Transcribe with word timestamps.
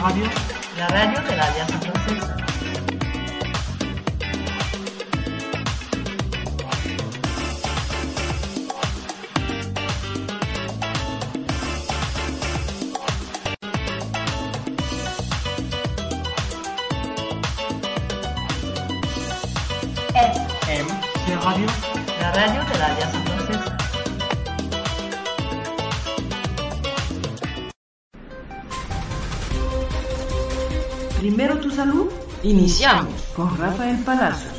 Radio, 0.00 0.24
la 0.78 0.86
radio 0.88 1.20
de 1.20 1.36
la 1.36 1.44
Alianza 1.44 1.78
Francesa. 1.78 2.49
Primero 31.40 31.58
tu 31.58 31.70
salud 31.70 32.12
Iniciamos. 32.42 33.14
con 33.34 33.56
Rafael 33.56 33.96
Palacios. 34.04 34.52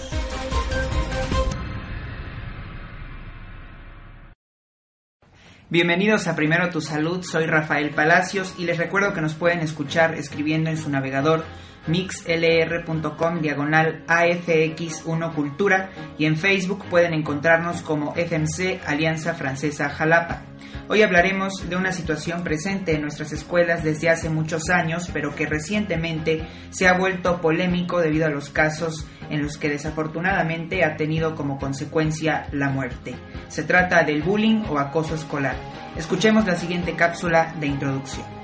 Bienvenidos 5.69 6.27
a 6.27 6.35
Primero 6.35 6.71
Tu 6.71 6.81
Salud, 6.81 7.21
soy 7.21 7.45
Rafael 7.45 7.91
Palacios 7.91 8.55
y 8.57 8.63
les 8.63 8.79
recuerdo 8.79 9.13
que 9.13 9.21
nos 9.21 9.35
pueden 9.35 9.59
escuchar 9.59 10.15
escribiendo 10.15 10.71
en 10.71 10.77
su 10.77 10.89
navegador 10.89 11.45
mixlr.com 11.87 13.41
diagonal 13.41 14.03
AFX1 14.07 15.33
Cultura 15.33 15.89
y 16.17 16.25
en 16.25 16.37
Facebook 16.37 16.85
pueden 16.89 17.13
encontrarnos 17.13 17.81
como 17.81 18.13
FMC 18.15 18.81
Alianza 18.85 19.33
Francesa 19.33 19.89
Jalapa. 19.89 20.43
Hoy 20.87 21.03
hablaremos 21.03 21.69
de 21.69 21.77
una 21.77 21.93
situación 21.93 22.43
presente 22.43 22.93
en 22.93 23.01
nuestras 23.01 23.31
escuelas 23.31 23.83
desde 23.83 24.09
hace 24.09 24.29
muchos 24.29 24.69
años, 24.69 25.09
pero 25.13 25.33
que 25.35 25.45
recientemente 25.45 26.45
se 26.69 26.87
ha 26.87 26.97
vuelto 26.97 27.39
polémico 27.39 28.01
debido 28.01 28.25
a 28.25 28.29
los 28.29 28.49
casos 28.49 29.07
en 29.29 29.41
los 29.41 29.57
que 29.57 29.69
desafortunadamente 29.69 30.83
ha 30.83 30.97
tenido 30.97 31.35
como 31.35 31.57
consecuencia 31.57 32.47
la 32.51 32.69
muerte. 32.69 33.15
Se 33.47 33.63
trata 33.63 34.03
del 34.03 34.21
bullying 34.21 34.63
o 34.69 34.79
acoso 34.79 35.15
escolar. 35.15 35.55
Escuchemos 35.95 36.45
la 36.45 36.57
siguiente 36.57 36.93
cápsula 36.95 37.55
de 37.59 37.67
introducción. 37.67 38.40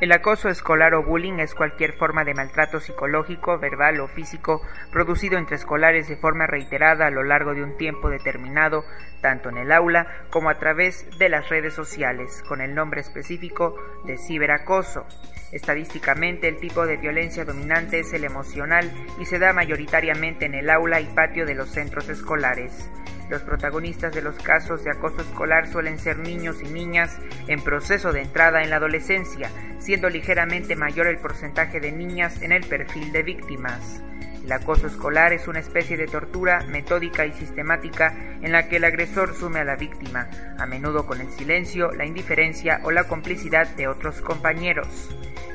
El 0.00 0.12
acoso 0.12 0.48
escolar 0.48 0.94
o 0.94 1.02
bullying 1.02 1.40
es 1.40 1.54
cualquier 1.54 1.92
forma 1.92 2.24
de 2.24 2.32
maltrato 2.32 2.80
psicológico, 2.80 3.58
verbal 3.58 4.00
o 4.00 4.08
físico 4.08 4.62
producido 4.90 5.36
entre 5.36 5.56
escolares 5.56 6.08
de 6.08 6.16
forma 6.16 6.46
reiterada 6.46 7.06
a 7.06 7.10
lo 7.10 7.22
largo 7.22 7.52
de 7.52 7.62
un 7.62 7.76
tiempo 7.76 8.08
determinado, 8.08 8.82
tanto 9.20 9.50
en 9.50 9.58
el 9.58 9.70
aula 9.70 10.24
como 10.30 10.48
a 10.48 10.54
través 10.54 11.06
de 11.18 11.28
las 11.28 11.50
redes 11.50 11.74
sociales, 11.74 12.42
con 12.48 12.62
el 12.62 12.74
nombre 12.74 13.02
específico 13.02 13.76
de 14.06 14.16
ciberacoso. 14.16 15.04
Estadísticamente, 15.52 16.46
el 16.46 16.58
tipo 16.58 16.86
de 16.86 16.96
violencia 16.96 17.44
dominante 17.44 18.00
es 18.00 18.12
el 18.12 18.24
emocional 18.24 18.90
y 19.20 19.24
se 19.24 19.38
da 19.40 19.52
mayoritariamente 19.52 20.46
en 20.46 20.54
el 20.54 20.70
aula 20.70 21.00
y 21.00 21.06
patio 21.06 21.44
de 21.44 21.54
los 21.54 21.70
centros 21.70 22.08
escolares. 22.08 22.88
Los 23.28 23.42
protagonistas 23.42 24.14
de 24.14 24.22
los 24.22 24.36
casos 24.36 24.84
de 24.84 24.90
acoso 24.90 25.22
escolar 25.22 25.68
suelen 25.68 25.98
ser 25.98 26.18
niños 26.18 26.62
y 26.62 26.68
niñas 26.68 27.18
en 27.48 27.62
proceso 27.62 28.12
de 28.12 28.22
entrada 28.22 28.62
en 28.62 28.70
la 28.70 28.76
adolescencia, 28.76 29.50
siendo 29.78 30.08
ligeramente 30.08 30.76
mayor 30.76 31.06
el 31.08 31.18
porcentaje 31.18 31.80
de 31.80 31.92
niñas 31.92 32.42
en 32.42 32.52
el 32.52 32.64
perfil 32.66 33.10
de 33.12 33.22
víctimas. 33.22 34.02
El 34.44 34.52
acoso 34.52 34.86
escolar 34.86 35.32
es 35.32 35.48
una 35.48 35.60
especie 35.60 35.96
de 35.96 36.06
tortura 36.06 36.64
metódica 36.68 37.26
y 37.26 37.32
sistemática 37.32 38.14
en 38.42 38.52
la 38.52 38.68
que 38.68 38.76
el 38.76 38.84
agresor 38.84 39.34
sume 39.34 39.60
a 39.60 39.64
la 39.64 39.76
víctima, 39.76 40.28
a 40.58 40.66
menudo 40.66 41.06
con 41.06 41.20
el 41.20 41.30
silencio, 41.30 41.92
la 41.92 42.06
indiferencia 42.06 42.80
o 42.84 42.90
la 42.90 43.04
complicidad 43.04 43.68
de 43.76 43.86
otros 43.86 44.20
compañeros. 44.20 45.08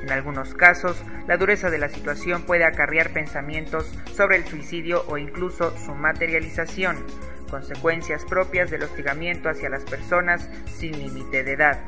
En 0.05 0.11
algunos 0.11 0.53
casos, 0.53 1.03
la 1.27 1.35
dureza 1.35 1.71
de 1.71 1.79
la 1.79 1.89
situación 1.89 2.43
puede 2.43 2.63
acarrear 2.63 3.11
pensamientos 3.11 3.91
sobre 4.13 4.37
el 4.37 4.45
suicidio 4.45 5.03
o 5.07 5.17
incluso 5.17 5.75
su 5.83 5.95
materialización, 5.95 7.03
consecuencias 7.49 8.23
propias 8.23 8.69
del 8.69 8.83
hostigamiento 8.83 9.49
hacia 9.49 9.67
las 9.67 9.83
personas 9.83 10.47
sin 10.67 10.91
límite 10.91 11.43
de 11.43 11.53
edad. 11.53 11.79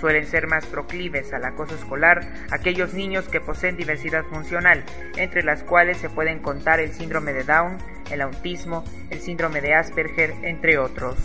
Suelen 0.00 0.26
ser 0.26 0.48
más 0.48 0.66
proclives 0.66 1.32
al 1.32 1.44
acoso 1.44 1.76
escolar 1.76 2.26
aquellos 2.50 2.94
niños 2.94 3.28
que 3.28 3.40
poseen 3.40 3.76
diversidad 3.76 4.24
funcional, 4.24 4.82
entre 5.16 5.44
las 5.44 5.62
cuales 5.62 5.98
se 5.98 6.10
pueden 6.10 6.40
contar 6.40 6.80
el 6.80 6.90
síndrome 6.90 7.32
de 7.32 7.44
Down, 7.44 7.78
el 8.10 8.22
autismo, 8.22 8.82
el 9.10 9.20
síndrome 9.20 9.60
de 9.60 9.74
Asperger, 9.74 10.34
entre 10.42 10.78
otros. 10.78 11.16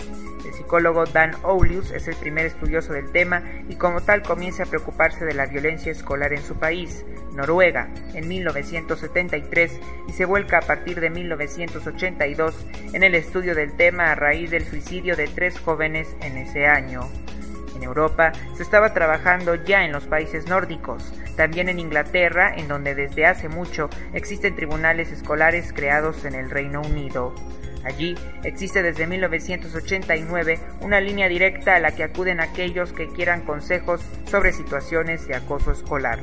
El 0.47 0.53
psicólogo 0.53 1.05
Dan 1.05 1.35
Oulius 1.43 1.91
es 1.91 2.07
el 2.07 2.15
primer 2.15 2.45
estudioso 2.45 2.93
del 2.93 3.11
tema 3.11 3.43
y 3.67 3.75
como 3.75 3.99
tal 4.01 4.21
comienza 4.21 4.63
a 4.63 4.65
preocuparse 4.65 5.25
de 5.25 5.33
la 5.33 5.45
violencia 5.45 5.91
escolar 5.91 6.31
en 6.31 6.41
su 6.41 6.55
país, 6.55 7.05
Noruega, 7.33 7.89
en 8.13 8.27
1973 8.29 9.79
y 10.07 10.13
se 10.13 10.25
vuelca 10.25 10.59
a 10.59 10.61
partir 10.61 11.01
de 11.01 11.09
1982 11.09 12.65
en 12.93 13.03
el 13.03 13.15
estudio 13.15 13.55
del 13.55 13.75
tema 13.75 14.11
a 14.11 14.15
raíz 14.15 14.49
del 14.49 14.65
suicidio 14.65 15.17
de 15.17 15.27
tres 15.27 15.59
jóvenes 15.59 16.15
en 16.21 16.37
ese 16.37 16.65
año. 16.65 17.01
En 17.75 17.83
Europa 17.83 18.31
se 18.55 18.63
estaba 18.63 18.93
trabajando 18.93 19.55
ya 19.55 19.83
en 19.83 19.91
los 19.91 20.05
países 20.05 20.47
nórdicos, 20.47 21.13
también 21.35 21.67
en 21.69 21.77
Inglaterra, 21.77 22.53
en 22.55 22.69
donde 22.69 22.95
desde 22.95 23.25
hace 23.25 23.49
mucho 23.49 23.89
existen 24.13 24.55
tribunales 24.55 25.11
escolares 25.11 25.73
creados 25.73 26.23
en 26.25 26.35
el 26.35 26.49
Reino 26.49 26.81
Unido. 26.81 27.35
Allí 27.87 28.15
existe 28.43 28.83
desde 28.83 29.07
1989 29.07 30.59
una 30.81 30.99
línea 30.99 31.29
directa 31.29 31.75
a 31.75 31.79
la 31.79 31.95
que 31.95 32.03
acuden 32.03 32.41
aquellos 32.41 32.91
que 32.91 33.07
quieran 33.07 33.45
consejos 33.45 34.01
sobre 34.29 34.51
situaciones 34.51 35.25
de 35.25 35.37
acoso 35.37 35.71
escolar. 35.71 36.19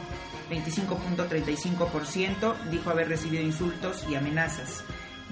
25.35% 0.49 2.55
dijo 2.69 2.89
haber 2.89 3.09
recibido 3.09 3.43
insultos 3.43 4.05
y 4.09 4.15
amenazas, 4.15 4.85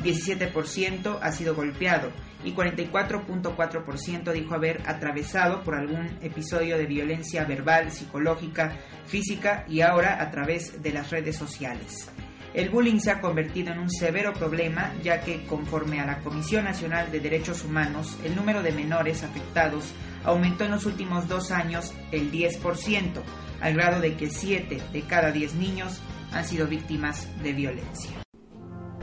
17% 0.04 1.20
ha 1.22 1.32
sido 1.32 1.56
golpeado 1.56 2.12
y 2.44 2.54
44.4% 2.54 4.34
dijo 4.34 4.54
haber 4.54 4.82
atravesado 4.86 5.64
por 5.64 5.76
algún 5.76 6.18
episodio 6.22 6.78
de 6.78 6.86
violencia 6.86 7.46
verbal, 7.46 7.92
psicológica, 7.92 8.78
física 9.06 9.64
y 9.68 9.82
ahora 9.82 10.22
a 10.22 10.32
través 10.32 10.84
de 10.84 10.92
las 10.92 11.12
redes 11.12 11.38
sociales. 11.38 12.10
El 12.56 12.69
bullying 12.69 13.00
se 13.00 13.12
ha 13.12 13.19
convertido 13.19 13.74
en 13.74 13.80
un 13.80 13.90
severo 13.90 14.31
problema 14.31 14.94
ya 15.04 15.19
que 15.19 15.44
conforme 15.44 16.00
a 16.00 16.06
la 16.06 16.19
Comisión 16.19 16.63
Nacional 16.63 17.12
de 17.12 17.19
Derechos 17.19 17.66
Humanos, 17.66 18.18
el 18.24 18.34
número 18.34 18.63
de 18.63 18.72
menores 18.72 19.24
afectados 19.24 19.92
aumentó 20.24 20.63
en 20.63 20.72
los 20.72 20.86
últimos 20.86 21.28
dos 21.28 21.52
años 21.52 21.94
el 22.13 22.31
10%, 22.31 23.22
al 23.60 23.74
grado 23.74 24.00
de 24.00 24.16
que 24.16 24.30
7 24.30 24.81
de 24.94 25.02
cada 25.02 25.34
10 25.34 25.56
niños 25.56 26.00
han 26.31 26.46
sido 26.46 26.66
víctimas 26.66 27.28
de 27.44 27.52
violencia. 27.52 28.25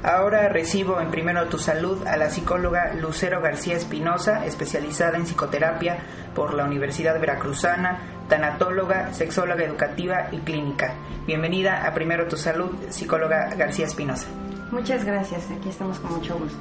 Ahora 0.04 0.48
recibo 0.48 1.00
en 1.00 1.12
Primero 1.12 1.46
Tu 1.46 1.58
Salud 1.58 2.04
a 2.08 2.16
la 2.16 2.28
psicóloga 2.28 2.92
Lucero 2.94 3.40
García 3.40 3.76
Espinosa, 3.76 4.44
especializada 4.44 5.16
en 5.16 5.26
psicoterapia 5.26 5.98
por 6.34 6.54
la 6.54 6.64
Universidad 6.64 7.20
Veracruzana, 7.20 8.24
tanatóloga, 8.28 9.12
sexóloga 9.12 9.62
educativa 9.62 10.26
y 10.32 10.38
clínica. 10.38 10.96
Bienvenida 11.24 11.86
a 11.86 11.94
Primero 11.94 12.26
Tu 12.26 12.36
Salud, 12.36 12.72
psicóloga 12.88 13.54
García 13.54 13.86
Espinosa. 13.86 14.26
Muchas 14.72 15.04
gracias, 15.04 15.48
aquí 15.52 15.68
estamos 15.68 16.00
con 16.00 16.14
mucho 16.14 16.36
gusto. 16.36 16.58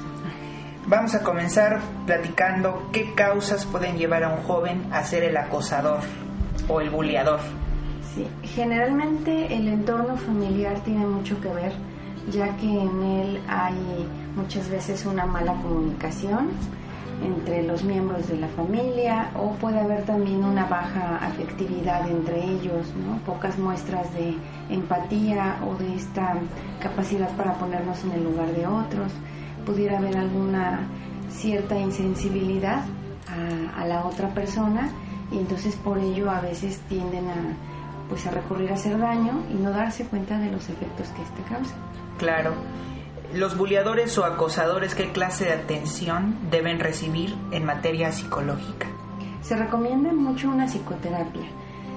Vamos 0.86 1.16
a 1.16 1.24
comenzar 1.24 1.80
platicando 2.06 2.90
qué 2.94 3.16
causas 3.16 3.66
pueden 3.66 3.98
llevar 3.98 4.24
a 4.24 4.36
un 4.36 4.44
joven 4.44 4.88
a 4.92 5.04
ser 5.04 5.24
el 5.24 5.36
acosador 5.36 6.02
o 6.68 6.80
el 6.80 6.92
buleador. 6.92 7.40
Sí, 8.14 8.28
generalmente 8.44 9.52
el 9.52 9.68
entorno 9.68 10.16
familiar 10.16 10.80
tiene 10.84 11.08
mucho 11.08 11.42
que 11.42 11.50
ver 11.50 11.72
ya 12.30 12.56
que 12.58 12.68
en 12.68 13.04
él 13.04 13.42
hay 13.48 13.76
muchas 14.36 14.70
veces 14.70 15.06
una 15.06 15.26
mala 15.26 15.54
comunicación 15.56 16.50
entre 17.24 17.64
los 17.64 17.84
miembros 17.84 18.28
de 18.28 18.38
la 18.38 18.48
familia 18.50 19.32
o 19.36 19.52
puede 19.52 19.80
haber 19.80 20.04
también 20.06 20.44
una 20.44 20.66
baja 20.66 21.18
afectividad 21.18 22.10
entre 22.10 22.44
ellos, 22.44 22.88
pocas 23.26 23.58
muestras 23.60 24.12
de 24.14 24.36
empatía 24.70 25.60
o 25.68 25.76
de 25.76 25.96
esta 25.96 26.36
capacidad 26.80 27.30
para 27.36 27.54
ponernos 27.54 28.04
en 28.04 28.12
el 28.14 28.24
lugar 28.24 28.52
de 28.54 28.66
otros, 28.66 29.12
pudiera 29.66 30.00
haber 30.00 30.18
alguna 30.18 30.88
cierta 31.30 31.78
insensibilidad 31.78 32.84
a, 33.28 33.82
a 33.82 33.86
la 33.86 34.06
otra 34.06 34.30
persona 34.30 34.90
y 35.32 35.38
entonces 35.38 35.76
por 35.76 36.00
ello 36.00 36.30
a 36.30 36.42
veces 36.42 36.80
tienden 36.90 37.30
a 37.30 37.56
pues 38.10 38.28
a 38.28 38.32
recurrir 38.32 38.70
a 38.72 38.74
hacer 38.74 39.00
daño 39.00 39.42
y 39.50 39.54
no 39.54 39.72
darse 39.72 40.04
cuenta 40.04 40.38
de 40.38 40.52
los 40.52 40.68
efectos 40.68 41.08
que 41.16 41.22
este 41.22 41.42
causa. 41.44 41.74
Claro. 42.22 42.54
Los 43.34 43.58
buleadores 43.58 44.16
o 44.20 44.26
acosadores, 44.26 44.94
¿qué 44.94 45.12
clase 45.12 45.46
de 45.46 45.54
atención 45.54 46.38
deben 46.52 46.80
recibir 46.80 47.36
en 47.52 47.66
materia 47.66 48.12
psicológica? 48.12 48.86
Se 49.42 49.56
recomienda 49.56 50.14
mucho 50.14 50.48
una 50.48 50.68
psicoterapia. 50.68 51.48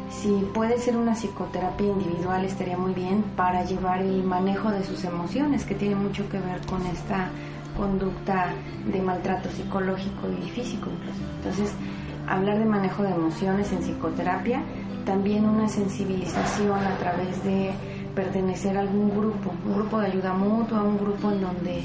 Si 0.09 0.49
puede 0.55 0.79
ser 0.79 0.97
una 0.97 1.12
psicoterapia 1.12 1.88
individual 1.88 2.43
estaría 2.47 2.79
muy 2.79 2.94
bien 2.94 3.23
para 3.37 3.65
llevar 3.65 4.00
el 4.00 4.25
manejo 4.25 4.71
de 4.71 4.82
sus 4.82 5.05
emociones, 5.05 5.67
que 5.67 5.75
tiene 5.75 5.94
mucho 5.94 6.26
que 6.31 6.38
ver 6.38 6.65
con 6.65 6.87
esta 6.87 7.29
conducta 7.76 8.55
de 8.91 9.03
maltrato 9.03 9.50
psicológico 9.50 10.29
y 10.43 10.49
físico 10.49 10.88
incluso. 10.91 11.21
Entonces, 11.37 11.75
hablar 12.26 12.61
de 12.61 12.65
manejo 12.65 13.03
de 13.03 13.11
emociones 13.11 13.71
en 13.73 13.81
psicoterapia, 13.81 14.62
también 15.05 15.44
una 15.44 15.69
sensibilización 15.69 16.79
a 16.82 16.97
través 16.97 17.44
de 17.44 17.75
pertenecer 18.14 18.76
a 18.76 18.81
algún 18.81 19.11
grupo, 19.11 19.52
un 19.64 19.75
grupo 19.75 20.00
de 20.00 20.06
ayuda 20.06 20.32
mutua, 20.32 20.82
un 20.82 20.99
grupo 20.99 21.31
en 21.31 21.40
donde 21.40 21.84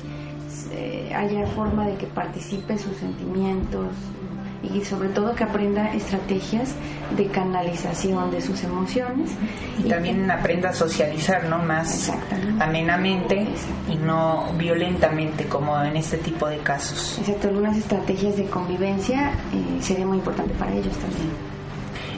eh, 0.72 1.12
haya 1.16 1.48
forma 1.48 1.88
de 1.88 1.96
que 1.96 2.08
participe 2.08 2.78
sus 2.78 2.96
sentimientos 2.98 3.88
y 4.62 4.84
sobre 4.84 5.10
todo 5.10 5.34
que 5.36 5.44
aprenda 5.44 5.94
estrategias 5.94 6.76
de 7.16 7.28
canalización 7.28 8.30
de 8.30 8.42
sus 8.42 8.64
emociones. 8.64 9.32
Y, 9.80 9.84
también 9.84 10.30
aprenda 10.30 10.70
a 10.70 10.74
socializar, 10.74 11.46
¿no? 11.46 11.60
Más 11.60 12.12
amenamente 12.60 13.48
y 13.90 13.96
no 13.96 14.52
violentamente 14.58 15.46
como 15.46 15.82
en 15.82 15.96
este 15.96 16.18
tipo 16.18 16.48
de 16.48 16.58
casos. 16.58 17.18
Exacto, 17.20 17.48
algunas 17.48 17.78
estrategias 17.78 18.36
de 18.38 18.46
convivencia 18.46 19.32
eh, 19.54 19.82
sería 19.82 20.06
muy 20.06 20.18
importante 20.18 20.54
para 20.56 20.74
ellos 20.74 20.96
también. 20.98 21.59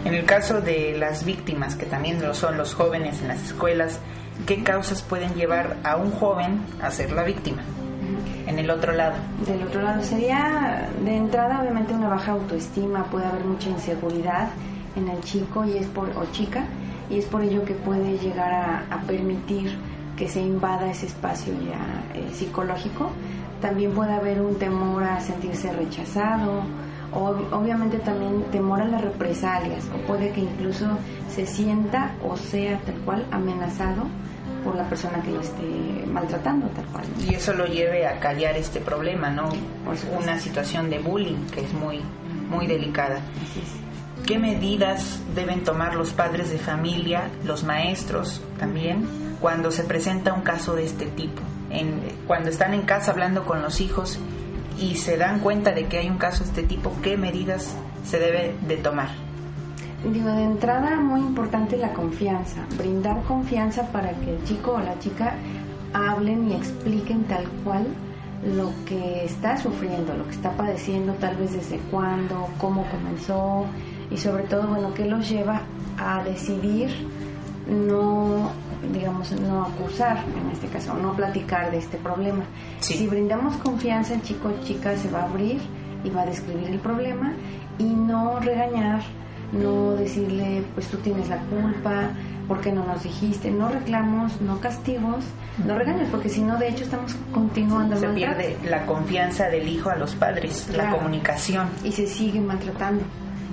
En 0.03 0.15
el 0.15 0.25
caso 0.25 0.61
de 0.61 0.97
las 0.97 1.25
víctimas, 1.25 1.75
que 1.75 1.85
también 1.85 2.21
lo 2.21 2.33
son 2.33 2.57
los 2.57 2.73
jóvenes 2.73 3.21
en 3.21 3.27
las 3.27 3.43
escuelas, 3.43 3.99
¿qué 4.47 4.63
causas 4.63 5.03
pueden 5.03 5.35
llevar 5.35 5.77
a 5.83 5.95
un 5.97 6.11
joven 6.11 6.61
a 6.81 6.89
ser 6.89 7.11
la 7.11 7.23
víctima? 7.23 7.61
En 8.47 8.57
el 8.57 8.71
otro 8.71 8.93
lado. 8.93 9.13
Del 9.45 9.61
otro 9.61 9.83
lado 9.83 10.01
sería, 10.01 10.89
de 11.05 11.15
entrada, 11.15 11.61
obviamente 11.61 11.93
una 11.93 12.09
baja 12.09 12.31
autoestima, 12.31 13.05
puede 13.05 13.25
haber 13.25 13.45
mucha 13.45 13.69
inseguridad 13.69 14.49
en 14.95 15.07
el 15.07 15.21
chico 15.21 15.65
y 15.65 15.77
es 15.77 15.85
por, 15.87 16.09
o 16.17 16.25
chica, 16.31 16.65
y 17.09 17.19
es 17.19 17.25
por 17.25 17.43
ello 17.43 17.63
que 17.63 17.75
puede 17.75 18.17
llegar 18.17 18.85
a, 18.89 19.01
permitir 19.05 19.77
que 20.17 20.27
se 20.27 20.41
invada 20.41 20.89
ese 20.89 21.05
espacio 21.05 21.53
ya 21.61 22.03
eh, 22.15 22.29
psicológico. 22.33 23.11
También 23.61 23.91
puede 23.91 24.13
haber 24.13 24.41
un 24.41 24.55
temor 24.57 25.03
a 25.03 25.19
sentirse 25.19 25.71
rechazado, 25.71 26.63
obviamente 27.13 27.99
también 27.99 28.43
temor 28.51 28.81
a 28.81 28.85
las 28.85 29.01
represalias 29.01 29.85
o 29.93 30.07
puede 30.07 30.31
que 30.31 30.41
incluso 30.41 30.87
se 31.29 31.45
sienta 31.45 32.15
o 32.23 32.37
sea 32.37 32.79
tal 32.79 32.95
cual 33.01 33.25
amenazado 33.31 34.03
por 34.63 34.75
la 34.75 34.87
persona 34.87 35.21
que 35.21 35.31
lo 35.31 35.41
esté 35.41 36.05
maltratando 36.07 36.67
tal 36.67 36.85
cual. 36.87 37.03
Y 37.27 37.33
eso 37.33 37.53
lo 37.53 37.65
lleve 37.65 38.07
a 38.07 38.19
callar 38.19 38.55
este 38.57 38.79
problema, 38.79 39.29
¿no? 39.29 39.49
Una 40.17 40.39
situación 40.39 40.89
de 40.89 40.99
bullying 40.99 41.47
que 41.53 41.61
es 41.61 41.73
muy, 41.73 42.01
muy 42.49 42.67
delicada. 42.67 43.21
¿Qué 44.25 44.37
medidas 44.37 45.19
deben 45.33 45.63
tomar 45.63 45.95
los 45.95 46.11
padres 46.11 46.51
de 46.51 46.59
familia, 46.59 47.29
los 47.43 47.63
maestros 47.63 48.41
también, 48.59 49.07
cuando 49.41 49.71
se 49.71 49.83
presenta 49.83 50.33
un 50.33 50.41
caso 50.41 50.75
de 50.75 50.85
este 50.85 51.07
tipo? 51.07 51.41
En, 51.71 52.01
cuando 52.27 52.49
están 52.49 52.73
en 52.73 52.83
casa 52.83 53.11
hablando 53.11 53.45
con 53.45 53.61
los 53.61 53.81
hijos 53.81 54.19
y 54.81 54.95
se 54.95 55.15
dan 55.15 55.39
cuenta 55.39 55.71
de 55.71 55.85
que 55.85 55.99
hay 55.99 56.09
un 56.09 56.17
caso 56.17 56.43
de 56.43 56.49
este 56.49 56.63
tipo, 56.63 56.91
¿qué 57.03 57.15
medidas 57.15 57.75
se 58.03 58.19
debe 58.19 58.55
de 58.67 58.77
tomar? 58.77 59.09
Digo, 60.03 60.29
de 60.29 60.43
entrada 60.43 60.99
muy 60.99 61.19
importante 61.19 61.77
la 61.77 61.93
confianza, 61.93 62.65
brindar 62.75 63.21
confianza 63.23 63.91
para 63.91 64.11
que 64.13 64.31
el 64.31 64.43
chico 64.43 64.71
o 64.71 64.79
la 64.79 64.97
chica 64.97 65.35
hablen 65.93 66.49
y 66.49 66.55
expliquen 66.55 67.23
tal 67.25 67.47
cual 67.63 67.85
lo 68.55 68.71
que 68.85 69.23
está 69.23 69.55
sufriendo, 69.57 70.15
lo 70.15 70.25
que 70.25 70.31
está 70.31 70.51
padeciendo, 70.57 71.13
tal 71.13 71.35
vez 71.35 71.53
desde 71.53 71.77
cuándo, 71.91 72.47
cómo 72.57 72.83
comenzó 72.89 73.65
y 74.09 74.17
sobre 74.17 74.43
todo, 74.43 74.67
bueno, 74.67 74.91
qué 74.95 75.05
los 75.05 75.29
lleva 75.29 75.61
a 75.99 76.23
decidir 76.23 76.89
no 77.67 78.51
digamos, 78.93 79.31
no 79.33 79.65
acusar, 79.65 80.23
en 80.43 80.51
este 80.51 80.67
caso, 80.67 80.93
no 80.95 81.13
platicar 81.13 81.71
de 81.71 81.77
este 81.77 81.97
problema. 81.97 82.43
Si 82.79 83.07
brindamos 83.07 83.57
confianza, 83.57 84.13
el 84.13 84.21
chico 84.21 84.49
o 84.49 84.63
chica 84.63 84.95
se 84.97 85.09
va 85.09 85.21
a 85.21 85.25
abrir 85.25 85.61
y 86.03 86.09
va 86.09 86.23
a 86.23 86.25
describir 86.25 86.67
el 86.69 86.79
problema 86.79 87.33
y 87.77 87.83
no 87.83 88.39
regañar, 88.39 89.01
no 89.51 89.93
decirle, 89.93 90.63
pues 90.73 90.87
tú 90.87 90.97
tienes 90.97 91.29
la 91.29 91.37
culpa, 91.37 92.11
¿por 92.47 92.61
qué 92.61 92.71
no 92.71 92.85
nos 92.85 93.03
dijiste? 93.03 93.51
No 93.51 93.69
reclamos, 93.69 94.41
no 94.41 94.59
castigos, 94.59 95.25
no 95.65 95.77
regaños, 95.77 96.07
porque 96.09 96.29
si 96.29 96.41
no, 96.41 96.57
de 96.57 96.69
hecho, 96.69 96.83
estamos 96.83 97.15
continuando. 97.33 97.97
Se 97.97 98.07
pierde 98.09 98.57
la 98.63 98.85
confianza 98.85 99.47
del 99.49 99.67
hijo 99.67 99.89
a 99.89 99.95
los 99.95 100.15
padres, 100.15 100.69
la 100.75 100.89
comunicación. 100.89 101.67
Y 101.83 101.91
se 101.91 102.07
sigue 102.07 102.39
maltratando. 102.39 103.03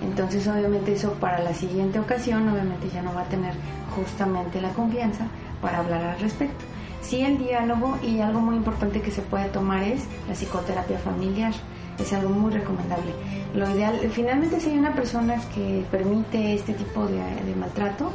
Entonces, 0.02 0.46
obviamente, 0.46 0.92
eso 0.92 1.12
para 1.14 1.40
la 1.40 1.54
siguiente 1.54 1.98
ocasión, 1.98 2.48
obviamente 2.48 2.88
ya 2.92 3.02
no 3.02 3.14
va 3.14 3.22
a 3.22 3.28
tener 3.28 3.54
justamente 3.94 4.60
la 4.60 4.70
confianza 4.70 5.26
para 5.60 5.78
hablar 5.78 6.02
al 6.02 6.20
respecto. 6.20 6.64
Sí, 7.00 7.22
el 7.22 7.38
diálogo 7.38 7.98
y 8.02 8.20
algo 8.20 8.40
muy 8.40 8.56
importante 8.56 9.00
que 9.00 9.10
se 9.10 9.22
puede 9.22 9.48
tomar 9.48 9.82
es 9.82 10.04
la 10.28 10.34
psicoterapia 10.34 10.98
familiar. 10.98 11.52
Es 11.98 12.12
algo 12.12 12.30
muy 12.30 12.52
recomendable. 12.52 13.12
Lo 13.54 13.68
ideal, 13.70 13.98
finalmente, 14.12 14.60
si 14.60 14.70
hay 14.70 14.78
una 14.78 14.94
persona 14.94 15.36
que 15.54 15.84
permite 15.90 16.54
este 16.54 16.74
tipo 16.74 17.06
de, 17.06 17.56
maltrato, 17.58 18.12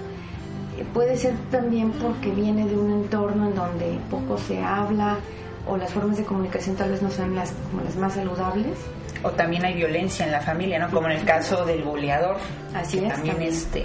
eh, 0.77 0.85
puede 0.93 1.17
ser 1.17 1.33
también 1.51 1.91
porque 1.91 2.31
viene 2.31 2.65
de 2.65 2.77
un 2.77 2.91
entorno 2.91 3.47
en 3.47 3.55
donde 3.55 3.99
poco 4.09 4.37
se 4.37 4.63
habla 4.63 5.17
o 5.67 5.75
las 5.75 5.91
formas 5.91 6.17
de 6.17 6.23
comunicación 6.23 6.75
tal 6.75 6.91
vez 6.91 7.01
no 7.01 7.09
son 7.09 7.35
las, 7.35 7.53
como 7.71 7.83
las 7.83 7.95
más 7.95 8.13
saludables 8.13 8.77
o 9.23 9.31
también 9.31 9.65
hay 9.65 9.73
violencia 9.73 10.25
en 10.25 10.31
la 10.31 10.41
familia, 10.41 10.79
¿no? 10.79 10.89
Como 10.91 11.07
en 11.09 11.17
el 11.17 11.25
caso 11.25 11.65
del 11.65 11.83
boleador. 11.83 12.37
Así 12.75 12.99
es. 12.99 13.13
También, 13.13 13.41
este 13.41 13.83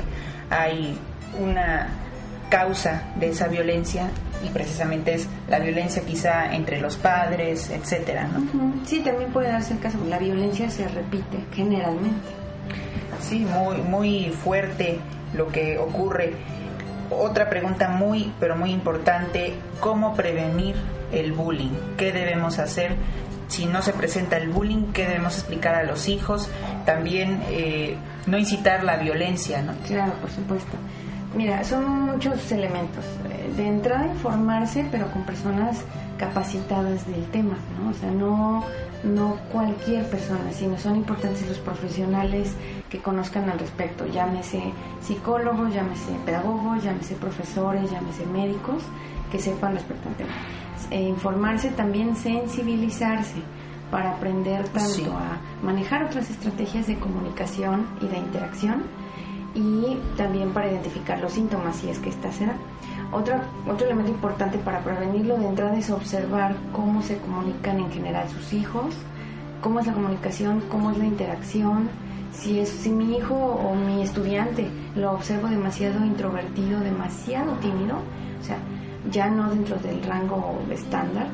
hay 0.51 0.99
una 1.39 1.89
causa 2.49 3.03
de 3.17 3.29
esa 3.29 3.49
violencia 3.49 4.11
y 4.43 4.49
precisamente 4.49 5.15
es 5.15 5.29
la 5.49 5.59
violencia 5.59 6.03
quizá 6.03 6.55
entre 6.55 6.81
los 6.81 6.97
padres, 6.97 7.71
etcétera, 7.71 8.29
¿no? 8.29 8.73
Sí, 8.87 9.01
también 9.01 9.31
puede 9.31 9.49
darse 9.49 9.75
el 9.75 9.81
caso, 9.81 9.99
la 10.09 10.19
violencia 10.19 10.71
se 10.71 10.89
repite 10.89 11.45
generalmente. 11.53 12.29
Sí, 13.21 13.41
muy 13.41 13.77
muy 13.79 14.31
fuerte 14.31 14.99
lo 15.35 15.49
que 15.49 15.79
ocurre. 15.79 16.33
Otra 17.11 17.51
pregunta 17.51 17.89
muy 17.89 18.33
pero 18.41 18.57
muy 18.57 18.71
importante, 18.71 19.55
¿cómo 19.81 20.15
prevenir 20.15 20.77
el 21.13 21.33
bullying, 21.33 21.73
qué 21.97 22.13
debemos 22.13 22.59
hacer 22.59 22.97
si 23.49 23.67
no 23.67 23.83
se 23.83 23.93
presenta 23.93 24.37
el 24.37 24.51
bullying, 24.51 24.93
qué 24.93 25.07
debemos 25.07 25.35
explicar 25.35 25.75
a 25.75 25.83
los 25.83 26.09
hijos, 26.09 26.49
también 26.85 27.43
eh, 27.49 27.97
no 28.27 28.39
incitar 28.39 28.85
la 28.85 28.97
violencia, 28.97 29.63
¿no? 29.63 29.73
Claro, 29.87 30.13
por 30.21 30.31
supuesto. 30.31 30.77
Mira, 31.35 31.63
son 31.65 32.07
muchos 32.07 32.51
elementos. 32.53 33.05
Eh, 33.31 33.53
de 33.57 33.67
entrada, 33.67 34.07
informarse, 34.07 34.87
pero 34.91 35.11
con 35.11 35.25
personas 35.25 35.83
capacitadas 36.19 37.07
del 37.07 37.25
tema, 37.31 37.57
¿no? 37.79 37.91
O 37.91 37.95
sea, 37.95 38.11
no, 38.11 38.65
no 39.03 39.37
cualquier 39.53 40.05
persona, 40.09 40.53
sino 40.53 40.79
son 40.79 40.97
importantes 40.97 41.47
los 41.49 41.59
profesionales 41.59 42.55
que 42.91 42.99
conozcan 42.99 43.49
al 43.51 43.59
respecto, 43.59 44.07
llámese 44.07 44.63
psicólogos, 45.01 45.73
llámese 45.73 46.13
pedagogos, 46.25 46.83
llámese 46.83 47.15
profesores, 47.15 47.91
llámese 47.91 48.27
médicos, 48.27 48.83
que 49.31 49.39
sepan 49.39 49.75
respecto 49.75 50.09
al 50.09 50.15
tema. 50.17 50.31
E 50.91 51.03
informarse 51.03 51.71
también, 51.71 52.17
sensibilizarse 52.17 53.43
para 53.91 54.13
aprender 54.13 54.69
tanto 54.69 55.13
a 55.13 55.39
manejar 55.65 56.05
otras 56.05 56.31
estrategias 56.31 56.87
de 56.87 56.99
comunicación 56.99 57.87
y 58.01 58.07
de 58.07 58.19
interacción 58.19 58.83
y 59.55 59.99
también 60.17 60.51
para 60.51 60.71
identificar 60.71 61.21
los 61.21 61.33
síntomas 61.33 61.77
si 61.77 61.89
es 61.89 61.99
que 61.99 62.11
esta 62.11 62.31
se 62.33 62.47
da. 62.47 62.55
Otro, 63.13 63.37
otro 63.67 63.87
elemento 63.87 64.13
importante 64.13 64.59
para 64.59 64.81
prevenirlo 64.81 65.39
de 65.39 65.49
entrada 65.49 65.79
es 65.79 65.91
observar 65.91 66.57
cómo 66.73 67.03
se 67.03 67.19
comunican 67.19 67.79
en 67.81 67.91
general 67.91 68.29
sus 68.29 68.53
hijos, 68.53 68.95
cómo 69.63 69.81
es 69.81 69.87
la 69.87 69.95
comunicación, 69.95 70.63
cómo 70.69 70.91
es 70.91 70.99
la 70.99 71.07
interacción, 71.07 71.89
si, 72.33 72.61
es, 72.61 72.69
si 72.69 72.91
mi 72.91 73.17
hijo 73.17 73.35
o 73.35 73.75
mi 73.75 74.03
estudiante 74.03 74.69
lo 74.95 75.13
observo 75.13 75.49
demasiado 75.49 76.05
introvertido, 76.05 76.81
demasiado 76.81 77.53
tímido, 77.55 77.97
o 78.41 78.45
sea, 78.45 78.59
ya 79.11 79.29
no 79.29 79.51
dentro 79.51 79.77
del 79.77 80.03
rango 80.03 80.59
estándar, 80.71 81.29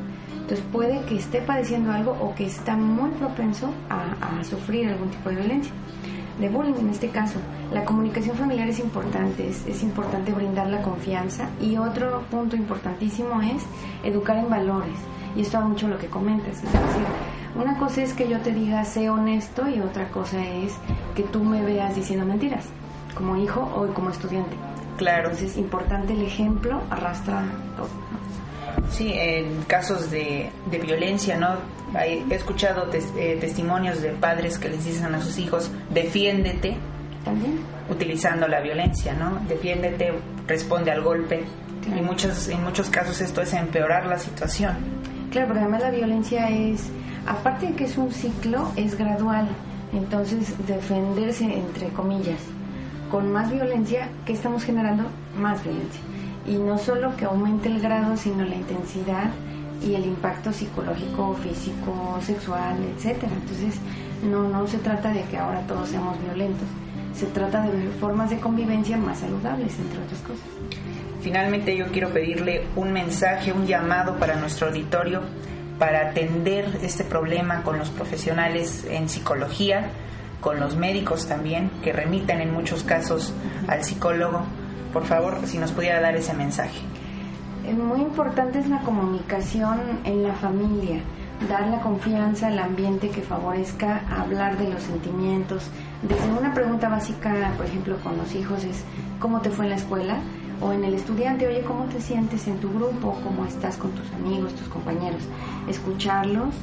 entonces 0.45 0.65
puede 0.73 1.01
que 1.07 1.17
esté 1.17 1.41
padeciendo 1.41 1.91
algo 1.91 2.13
o 2.21 2.35
que 2.35 2.45
está 2.47 2.77
muy 2.77 3.11
propenso 3.13 3.73
a, 3.89 4.45
sufrir 4.45 4.89
algún 4.89 5.09
tipo 5.09 5.31
de 5.31 5.37
violencia 5.37 5.73
de 6.39 6.49
bullying 6.49 6.75
en 6.75 6.91
este 6.91 7.09
caso. 7.09 7.39
La 7.73 7.85
comunicación 7.85 8.37
familiar 8.37 8.69
es 8.69 8.79
importante, 8.79 9.49
es, 9.49 9.83
importante 9.83 10.33
brindar 10.33 10.67
la 10.69 10.83
confianza 10.83 11.49
y 11.61 11.77
otro 11.77 12.23
punto 12.31 12.57
importantísimo 12.57 13.41
es 13.41 13.65
educar 14.03 14.37
en 14.37 14.51
valores. 14.51 14.99
Y 15.35 15.41
esto 15.41 15.59
va 15.59 15.65
mucho 15.65 15.89
lo 15.89 15.99
que 15.99 16.09
comentas, 16.09 16.59
es 16.59 16.73
decir, 16.73 17.07
una 17.57 17.79
cosa 17.79 18.03
es 18.03 18.13
que 18.13 18.29
yo 18.29 18.41
te 18.41 18.53
diga 18.53 18.85
sé 18.85 19.09
honesto 19.09 19.69
y 19.69 19.81
otra 19.81 20.09
cosa 20.11 20.45
es 20.45 20.77
que 21.15 21.23
tú 21.23 21.43
me 21.43 21.63
veas 21.63 21.95
diciendo 21.95 22.27
mentiras, 22.27 22.69
como 23.15 23.37
hijo 23.37 23.61
o 23.61 23.87
como 23.95 24.11
estudiante. 24.11 24.57
Claro. 24.97 25.31
Entonces 25.31 25.53
es 25.53 25.57
importante 25.59 26.13
el 26.13 26.23
ejemplo, 26.23 26.83
arrastra 26.91 27.45
todo. 27.77 27.89
Sí, 28.91 29.13
en 29.15 29.63
casos 29.65 30.11
de, 30.11 30.51
de 30.71 30.79
violencia, 30.79 31.37
¿no? 31.37 31.57
He 32.01 32.25
escuchado 32.35 32.89
eh, 32.93 33.37
testimonios 33.41 34.03
de 34.03 34.11
padres 34.11 34.59
que 34.59 34.69
les 34.69 34.85
dicen 34.85 35.15
a 35.15 35.21
sus 35.21 35.39
hijos, 35.39 35.71
defiéndete, 35.91 36.77
¿También? 37.25 37.61
utilizando 37.89 38.49
la 38.49 38.61
violencia, 38.61 39.15
¿no? 39.15 39.41
Defiéndete, 39.49 40.13
responde 40.47 40.91
al 40.91 41.03
golpe. 41.03 41.45
Y 41.87 42.01
muchos, 42.01 42.49
en 42.49 42.63
muchos 42.65 42.89
casos 42.89 43.21
esto 43.21 43.43
es 43.43 43.53
empeorar 43.53 44.07
la 44.07 44.19
situación. 44.19 44.77
Claro, 45.31 45.49
pero 45.49 45.61
además 45.61 45.83
la 45.83 45.91
violencia 45.91 46.49
es, 46.49 46.89
aparte 47.27 47.67
de 47.67 47.75
que 47.75 47.85
es 47.85 47.97
un 47.99 48.11
ciclo, 48.11 48.73
es 48.77 48.97
gradual. 48.97 49.49
Entonces, 49.93 50.55
defenderse, 50.67 51.45
entre 51.45 51.89
comillas, 51.89 52.41
con 53.11 53.33
más 53.33 53.51
violencia, 53.51 54.09
¿qué 54.25 54.33
estamos 54.33 54.65
generando? 54.65 55.05
Más 55.39 55.63
violencia 55.63 56.01
y 56.47 56.57
no 56.57 56.79
solo 56.79 57.17
que 57.17 57.25
aumente 57.25 57.69
el 57.69 57.81
grado, 57.81 58.17
sino 58.17 58.45
la 58.45 58.55
intensidad 58.55 59.31
y 59.83 59.95
el 59.95 60.05
impacto 60.07 60.53
psicológico, 60.53 61.35
físico, 61.43 62.19
sexual, 62.23 62.77
etcétera. 62.97 63.33
Entonces, 63.33 63.81
no 64.31 64.49
no 64.49 64.67
se 64.67 64.79
trata 64.79 65.13
de 65.13 65.23
que 65.23 65.37
ahora 65.37 65.61
todos 65.67 65.89
seamos 65.89 66.21
violentos, 66.23 66.67
se 67.15 67.27
trata 67.27 67.63
de 67.63 67.89
formas 68.01 68.31
de 68.31 68.39
convivencia 68.39 68.97
más 68.97 69.19
saludables, 69.19 69.79
entre 69.79 70.01
otras 70.01 70.21
cosas. 70.21 70.45
Finalmente, 71.21 71.77
yo 71.77 71.87
quiero 71.87 72.11
pedirle 72.11 72.67
un 72.77 72.93
mensaje, 72.93 73.53
un 73.53 73.67
llamado 73.67 74.19
para 74.19 74.37
nuestro 74.37 74.69
auditorio 74.69 75.23
para 75.79 76.11
atender 76.11 76.79
este 76.83 77.05
problema 77.05 77.63
con 77.63 77.79
los 77.79 77.91
profesionales 77.91 78.87
en 78.89 79.09
psicología, 79.09 79.91
con 80.45 80.61
los 80.61 80.77
médicos 80.77 81.27
también, 81.27 81.71
que 81.83 81.93
remitan 81.93 82.41
en 82.41 82.53
muchos 82.53 82.85
casos 82.85 83.35
al 83.67 83.83
psicólogo 83.83 84.43
por 84.95 85.05
favor, 85.05 85.39
si 85.45 85.59
nos 85.59 85.73
pudiera 85.73 86.01
dar 86.01 86.15
ese 86.15 86.33
mensaje. 86.35 86.79
Eh, 87.67 87.75
muy 87.75 88.01
importante 88.01 88.61
es 88.61 88.69
la 88.69 88.79
comunicación 88.83 89.81
en 90.05 90.23
la 90.23 90.35
familia, 90.35 91.01
dar 91.49 91.67
la 91.67 91.81
confianza 91.81 92.47
al 92.47 92.61
ambiente 92.61 93.11
que 93.11 93.21
favorezca 93.21 94.03
hablar 94.09 94.57
de 94.57 94.69
los 94.69 94.85
sentimientos. 94.85 95.69
Desde 96.09 96.31
una 96.31 96.55
pregunta 96.55 96.89
básica, 96.89 97.53
por 97.57 97.67
ejemplo, 97.67 97.97
con 98.05 98.17
los 98.17 98.33
hijos 98.37 98.63
es 98.63 98.85
¿cómo 99.19 99.41
te 99.41 99.51
fue 99.51 99.65
en 99.65 99.71
la 99.71 99.77
escuela? 99.77 100.19
O 100.61 100.73
en 100.73 100.85
el 100.85 100.95
estudiante, 100.95 101.49
oye, 101.49 101.63
¿cómo 101.63 101.87
te 101.87 102.01
sientes 102.01 102.47
en 102.47 102.59
tu 102.61 102.73
grupo? 102.73 103.19
¿Cómo 103.25 103.45
estás 103.47 103.77
con 103.77 103.91
tus 103.91 104.13
amigos, 104.13 104.55
tus 104.55 104.69
compañeros? 104.69 105.25
Escucharlos, 105.69 106.55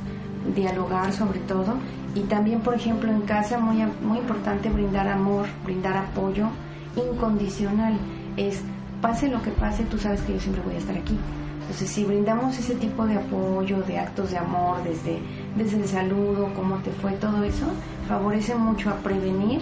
dialogar 0.56 1.14
sobre 1.14 1.40
todo. 1.40 1.76
Y 2.16 2.22
también, 2.22 2.62
por 2.62 2.74
ejemplo, 2.76 3.12
en 3.12 3.22
casa, 3.22 3.58
muy, 3.58 3.84
muy 4.04 4.20
importante 4.20 4.70
brindar 4.70 5.08
amor, 5.08 5.48
brindar 5.64 5.98
apoyo 5.98 6.50
incondicional 6.96 7.98
es, 8.38 8.62
pase 9.02 9.30
lo 9.30 9.42
que 9.42 9.52
pase, 9.52 9.84
tú 9.84 9.98
sabes 9.98 10.22
que 10.22 10.34
yo 10.34 10.40
siempre 10.40 10.62
voy 10.64 10.76
a 10.76 10.80
estar 10.80 10.98
aquí. 10.98 11.18
Entonces, 11.62 11.90
si 11.90 12.04
brindamos 12.04 12.58
ese 12.58 12.76
tipo 12.76 13.06
de 13.06 13.16
apoyo, 13.16 13.82
de 13.84 13.98
actos 13.98 14.32
de 14.32 14.38
amor, 14.38 14.84
desde, 14.84 15.20
desde 15.56 15.78
el 15.78 15.88
saludo, 15.88 16.52
cómo 16.56 16.78
te 16.78 16.92
fue, 16.92 17.14
todo 17.14 17.44
eso, 17.44 17.66
favorece 18.08 18.56
mucho 18.56 18.90
a 18.90 18.96
prevenir 18.96 19.62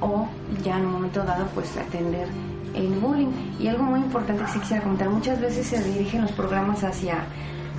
o 0.00 0.26
ya 0.62 0.78
en 0.78 0.86
un 0.86 0.92
momento 0.92 1.22
dado, 1.22 1.46
pues 1.54 1.76
atender 1.76 2.28
el 2.74 2.88
bullying. 2.98 3.28
Y 3.60 3.68
algo 3.68 3.82
muy 3.82 4.00
importante 4.00 4.42
que 4.44 4.52
sí 4.52 4.58
quisiera 4.58 4.82
comentar, 4.82 5.10
muchas 5.10 5.40
veces 5.40 5.66
se 5.66 5.82
dirigen 5.82 6.22
los 6.22 6.32
programas 6.32 6.82
hacia, 6.82 7.24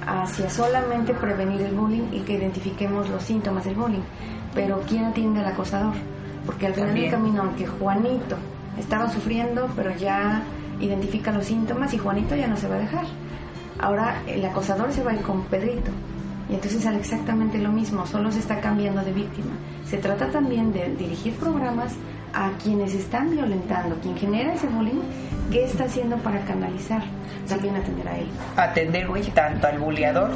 hacia 0.08 0.50
solamente 0.50 1.14
prevenir 1.14 1.62
el 1.62 1.74
bullying 1.76 2.14
y 2.14 2.20
que 2.22 2.34
identifiquemos 2.34 3.10
los 3.10 3.24
síntomas 3.24 3.66
del 3.66 3.76
bullying. 3.76 4.04
Pero 4.54 4.82
¿quién 4.88 5.06
atiende 5.06 5.40
al 5.40 5.48
acosador? 5.48 5.94
Porque 6.46 6.68
al 6.68 6.74
final 6.74 6.94
del 6.94 7.12
camino, 7.12 7.42
aunque 7.42 7.66
Juanito 7.66 8.38
estaba 8.78 9.10
sufriendo, 9.10 9.70
pero 9.76 9.96
ya 9.96 10.44
identifica 10.80 11.32
los 11.32 11.46
síntomas 11.46 11.94
y 11.94 11.98
Juanito 11.98 12.36
ya 12.36 12.48
no 12.48 12.58
se 12.58 12.68
va 12.68 12.76
a 12.76 12.80
dejar. 12.80 13.06
Ahora 13.80 14.22
el 14.28 14.46
acosador 14.46 14.92
se 14.92 15.04
va 15.04 15.12
a 15.12 15.16
ir 15.16 15.22
con 15.22 15.44
Pedrito. 15.46 15.92
Y 16.50 16.54
entonces 16.54 16.84
sale 16.84 17.00
exactamente 17.00 17.58
lo 17.58 17.72
mismo, 17.72 18.06
solo 18.06 18.32
se 18.32 18.40
está 18.40 18.62
cambiando 18.62 19.02
de 19.02 19.12
víctima. 19.12 19.52
Se 19.86 19.98
trata 19.98 20.30
también 20.30 20.72
de 20.72 20.96
dirigir 20.96 21.34
programas 21.34 21.96
a 22.36 22.52
quienes 22.62 22.94
están 22.94 23.32
violentando, 23.32 23.96
quien 24.02 24.18
genera 24.18 24.54
ese 24.54 24.68
bullying, 24.68 25.02
¿qué 25.52 25.64
está 25.64 25.86
haciendo 25.86 26.18
para 26.18 26.42
canalizar? 26.42 27.02
También 27.48 27.76
atender 27.78 28.08
a 28.08 28.18
él. 28.18 28.28
Atender 28.58 29.08
tanto 29.34 29.68
al 29.68 29.80
bulleador 29.80 30.32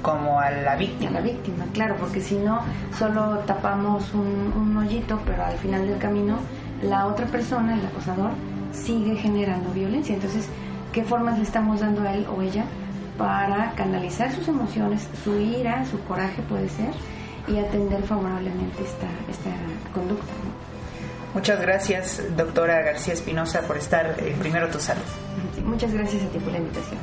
como 0.00 0.40
a 0.40 0.50
la 0.50 0.76
víctima. 0.76 1.10
A 1.10 1.14
la 1.14 1.20
víctima, 1.20 1.64
claro, 1.72 1.96
porque 2.00 2.20
si 2.20 2.36
no, 2.36 2.60
solo 2.98 3.40
tapamos 3.46 4.12
un, 4.14 4.52
un 4.56 4.76
hoyito, 4.76 5.20
pero 5.26 5.44
al 5.44 5.56
final 5.58 5.86
del 5.86 5.98
camino 5.98 6.38
la 6.82 7.06
otra 7.06 7.26
persona, 7.26 7.74
el 7.74 7.86
acosador, 7.86 8.30
sigue 8.72 9.16
generando 9.16 9.70
violencia. 9.72 10.14
Entonces, 10.14 10.48
¿qué 10.92 11.04
formas 11.04 11.38
le 11.38 11.44
estamos 11.44 11.80
dando 11.80 12.02
a 12.02 12.14
él 12.14 12.26
o 12.26 12.42
ella 12.42 12.64
para 13.18 13.72
canalizar 13.72 14.32
sus 14.32 14.48
emociones, 14.48 15.08
su 15.22 15.38
ira, 15.38 15.84
su 15.84 16.00
coraje 16.04 16.42
puede 16.42 16.68
ser, 16.68 16.90
y 17.46 17.58
atender 17.58 18.02
favorablemente 18.02 18.82
esta, 18.82 19.06
esta 19.28 19.50
conducta? 19.92 20.32
Muchas 21.34 21.60
gracias, 21.60 22.22
doctora 22.36 22.82
García 22.82 23.14
Espinosa, 23.14 23.62
por 23.62 23.78
estar 23.78 24.16
en 24.18 24.38
Primero 24.38 24.68
Tu 24.68 24.78
Salud. 24.78 25.02
muchas 25.64 25.92
gracias 25.92 26.22
a 26.24 26.26
ti 26.26 26.38
por 26.38 26.52
la 26.52 26.58
invitación. 26.58 26.98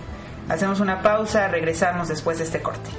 Hacemos 0.47 0.79
una 0.79 1.01
pausa, 1.01 1.47
regresamos 1.47 2.07
después 2.07 2.37
de 2.37 2.43
este 2.43 2.61
corte. 2.61 2.89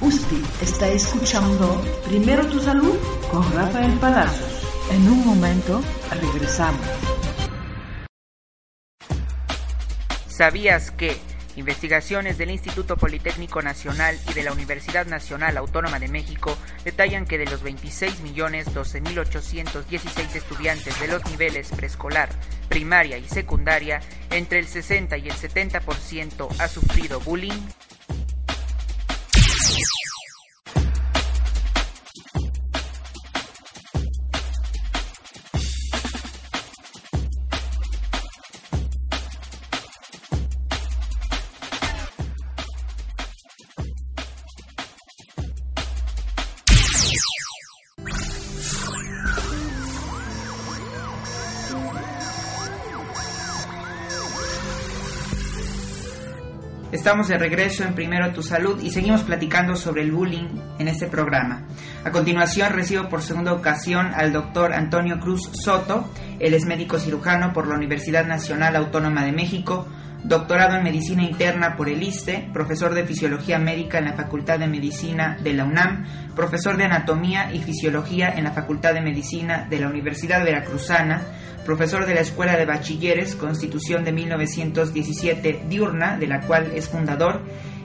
Usted 0.00 0.36
está 0.60 0.88
escuchando 0.88 1.80
Primero 2.04 2.46
tu 2.46 2.58
salud 2.58 2.96
con 3.30 3.42
Rafael 3.52 3.92
Palacios. 3.98 4.66
En 4.90 5.08
un 5.08 5.24
momento 5.24 5.80
regresamos. 6.10 6.80
¿Sabías 10.26 10.90
que 10.90 11.16
investigaciones 11.56 12.38
del 12.38 12.50
Instituto 12.50 12.96
Politécnico 12.96 13.60
Nacional 13.62 14.18
y 14.28 14.32
de 14.32 14.42
la 14.42 14.52
Universidad 14.52 15.06
Nacional 15.06 15.56
Autónoma 15.56 15.98
de 15.98 16.08
México 16.08 16.56
detallan 16.84 17.26
que 17.26 17.38
de 17.38 17.46
los 17.46 17.64
26.012.816 17.64 20.34
estudiantes 20.34 21.00
de 21.00 21.08
los 21.08 21.24
niveles 21.26 21.70
preescolar, 21.70 22.28
primaria 22.68 23.18
y 23.18 23.28
secundaria, 23.28 24.00
entre 24.30 24.58
el 24.58 24.66
60 24.66 25.18
y 25.18 25.28
el 25.28 25.34
70% 25.34 26.48
ha 26.58 26.68
sufrido 26.68 27.20
bullying? 27.20 27.60
Estamos 56.92 57.28
de 57.28 57.38
regreso 57.38 57.84
en 57.84 57.94
Primero 57.94 58.34
Tu 58.34 58.42
Salud 58.42 58.78
y 58.82 58.90
seguimos 58.90 59.22
platicando 59.22 59.76
sobre 59.76 60.02
el 60.02 60.12
bullying 60.12 60.60
en 60.78 60.88
este 60.88 61.06
programa. 61.06 61.66
A 62.04 62.10
continuación 62.10 62.70
recibo 62.74 63.08
por 63.08 63.22
segunda 63.22 63.54
ocasión 63.54 64.12
al 64.14 64.30
doctor 64.30 64.74
Antonio 64.74 65.18
Cruz 65.18 65.48
Soto. 65.54 66.10
Él 66.38 66.52
es 66.52 66.66
médico 66.66 66.98
cirujano 66.98 67.54
por 67.54 67.66
la 67.66 67.76
Universidad 67.76 68.26
Nacional 68.26 68.76
Autónoma 68.76 69.24
de 69.24 69.32
México, 69.32 69.88
doctorado 70.24 70.76
en 70.76 70.84
Medicina 70.84 71.22
Interna 71.22 71.76
por 71.76 71.88
el 71.88 72.02
ISTE, 72.02 72.48
profesor 72.52 72.94
de 72.94 73.04
Fisiología 73.04 73.58
Médica 73.58 73.98
en 73.98 74.04
la 74.04 74.14
Facultad 74.14 74.58
de 74.58 74.68
Medicina 74.68 75.36
de 75.42 75.52
la 75.52 75.64
UNAM, 75.64 76.06
profesor 76.34 76.76
de 76.76 76.84
Anatomía 76.84 77.52
y 77.52 77.60
Fisiología 77.60 78.30
en 78.30 78.44
la 78.44 78.52
Facultad 78.52 78.94
de 78.94 79.00
Medicina 79.00 79.66
de 79.68 79.80
la 79.80 79.88
Universidad 79.88 80.44
Veracruzana, 80.44 81.22
profesor 81.64 82.06
de 82.06 82.14
la 82.14 82.20
Escuela 82.20 82.56
de 82.56 82.66
Bachilleres, 82.66 83.34
Constitución 83.34 84.04
de 84.04 84.12
1917 84.12 85.64
diurna, 85.68 86.16
de 86.16 86.26
la 86.26 86.40
cual 86.40 86.72
es 86.74 86.88
fundador, 86.88 87.42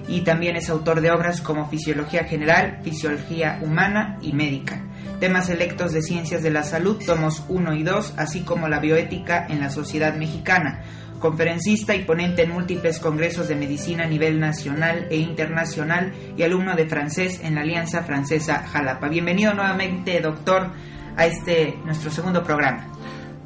y 0.08 0.22
también 0.22 0.56
es 0.56 0.70
autor 0.70 1.02
de 1.02 1.12
obras 1.12 1.42
como 1.42 1.70
Fisiología 1.70 2.24
General, 2.24 2.80
Fisiología 2.84 3.60
Humana 3.62 4.18
y 4.22 4.34
Médica, 4.34 4.87
temas 5.20 5.48
selectos 5.48 5.94
de 5.94 6.02
Ciencias 6.02 6.44
de 6.44 6.52
la 6.52 6.64
Salud, 6.64 7.02
tomos 7.06 7.44
1 7.48 7.74
y 7.74 7.84
2, 7.84 8.14
así 8.18 8.42
como 8.42 8.68
la 8.68 8.80
bioética 8.80 9.46
en 9.50 9.60
la 9.60 9.70
sociedad 9.70 10.16
mexicana, 10.16 10.84
conferencista 11.20 11.96
y 11.96 12.04
ponente 12.04 12.44
en 12.44 12.52
múltiples 12.52 13.00
congresos 13.00 13.48
de 13.48 13.56
medicina 13.56 14.04
a 14.04 14.08
nivel 14.08 14.40
nacional 14.40 15.08
e 15.10 15.18
internacional 15.18 16.14
y 16.38 16.44
alumno 16.44 16.76
de 16.76 16.88
francés 16.88 17.42
en 17.44 17.56
la 17.56 17.62
Alianza 17.62 18.04
Francesa 18.04 18.64
Jalapa. 18.68 19.08
Bienvenido 19.08 19.54
nuevamente, 19.54 20.20
doctor, 20.22 20.72
a 21.16 21.26
este 21.26 21.78
nuestro 21.86 22.12
segundo 22.12 22.44
programa. 22.44 22.88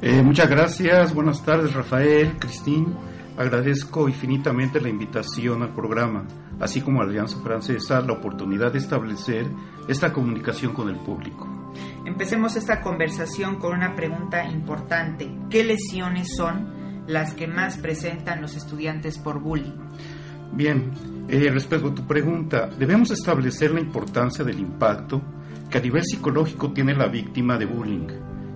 Eh, 0.02 0.22
muchas 0.22 0.50
gracias, 0.50 1.14
buenas 1.14 1.44
tardes 1.44 1.72
Rafael, 1.72 2.36
Cristín. 2.38 2.94
Agradezco 3.36 4.08
infinitamente 4.08 4.80
la 4.80 4.88
invitación 4.88 5.62
al 5.62 5.74
programa, 5.74 6.24
así 6.60 6.80
como 6.80 7.00
a 7.00 7.04
Alianza 7.04 7.40
Francesa, 7.42 8.00
la 8.00 8.12
oportunidad 8.12 8.72
de 8.72 8.78
establecer 8.78 9.46
esta 9.88 10.12
comunicación 10.12 10.72
con 10.72 10.88
el 10.88 10.96
público. 10.96 11.48
Empecemos 12.04 12.56
esta 12.56 12.80
conversación 12.80 13.56
con 13.56 13.74
una 13.74 13.94
pregunta 13.94 14.44
importante. 14.44 15.30
¿Qué 15.48 15.64
lesiones 15.64 16.28
son 16.36 17.04
las 17.06 17.34
que 17.34 17.46
más 17.46 17.78
presentan 17.78 18.42
los 18.42 18.54
estudiantes 18.54 19.18
por 19.18 19.40
bullying? 19.40 19.76
Bien, 20.52 20.92
eh, 21.28 21.50
respecto 21.50 21.88
a 21.88 21.94
tu 21.94 22.06
pregunta, 22.06 22.68
debemos 22.78 23.10
establecer 23.10 23.70
la 23.70 23.80
importancia 23.80 24.44
del 24.44 24.60
impacto 24.60 25.22
que 25.70 25.78
a 25.78 25.80
nivel 25.80 26.04
psicológico 26.04 26.72
tiene 26.72 26.94
la 26.94 27.08
víctima 27.08 27.56
de 27.56 27.64
bullying 27.64 28.08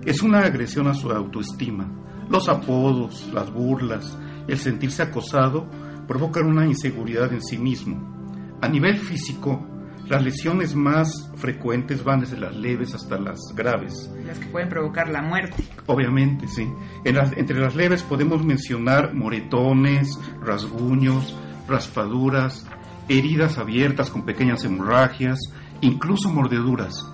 es 0.07 0.21
una 0.21 0.39
agresión 0.39 0.87
a 0.87 0.93
su 0.93 1.11
autoestima. 1.11 1.85
Los 2.29 2.47
apodos, 2.47 3.29
las 3.33 3.51
burlas, 3.51 4.17
el 4.47 4.57
sentirse 4.57 5.03
acosado 5.03 5.69
provocan 6.07 6.47
una 6.47 6.65
inseguridad 6.65 7.31
en 7.33 7.41
sí 7.41 7.57
mismo. 7.57 8.15
A 8.61 8.67
nivel 8.67 8.97
físico, 8.97 9.65
las 10.07 10.23
lesiones 10.23 10.73
más 10.73 11.29
frecuentes 11.35 12.03
van 12.03 12.21
desde 12.21 12.37
las 12.37 12.55
leves 12.55 12.95
hasta 12.95 13.19
las 13.19 13.39
graves. 13.53 14.09
Las 14.25 14.39
que 14.39 14.45
pueden 14.47 14.69
provocar 14.69 15.09
la 15.09 15.21
muerte. 15.21 15.63
Obviamente, 15.85 16.47
sí. 16.47 16.67
entre 17.03 17.59
las 17.59 17.75
leves 17.75 18.03
podemos 18.03 18.43
mencionar 18.43 19.13
moretones, 19.13 20.17
rasguños, 20.41 21.37
raspaduras, 21.67 22.65
heridas 23.09 23.57
abiertas 23.57 24.09
con 24.09 24.23
pequeñas 24.23 24.63
hemorragias, 24.63 25.39
incluso 25.81 26.29
mordeduras. 26.29 27.05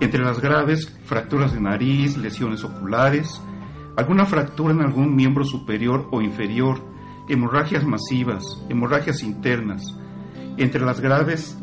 Entre 0.00 0.22
las 0.22 0.40
graves, 0.40 0.96
fracturas 1.06 1.52
de 1.52 1.60
nariz, 1.60 2.16
lesiones 2.16 2.62
oculares, 2.62 3.42
alguna 3.98 4.26
fractura 4.26 4.72
en 4.72 4.80
algún 4.80 5.16
miembro 5.16 5.44
superior 5.44 6.06
o 6.12 6.22
inferior, 6.22 6.80
hemorragias 7.28 7.84
masivas, 7.84 8.44
hemorragias 8.68 9.24
internas. 9.24 9.82
Entre 10.56 10.80
las 10.80 11.00
graves, 11.00 11.58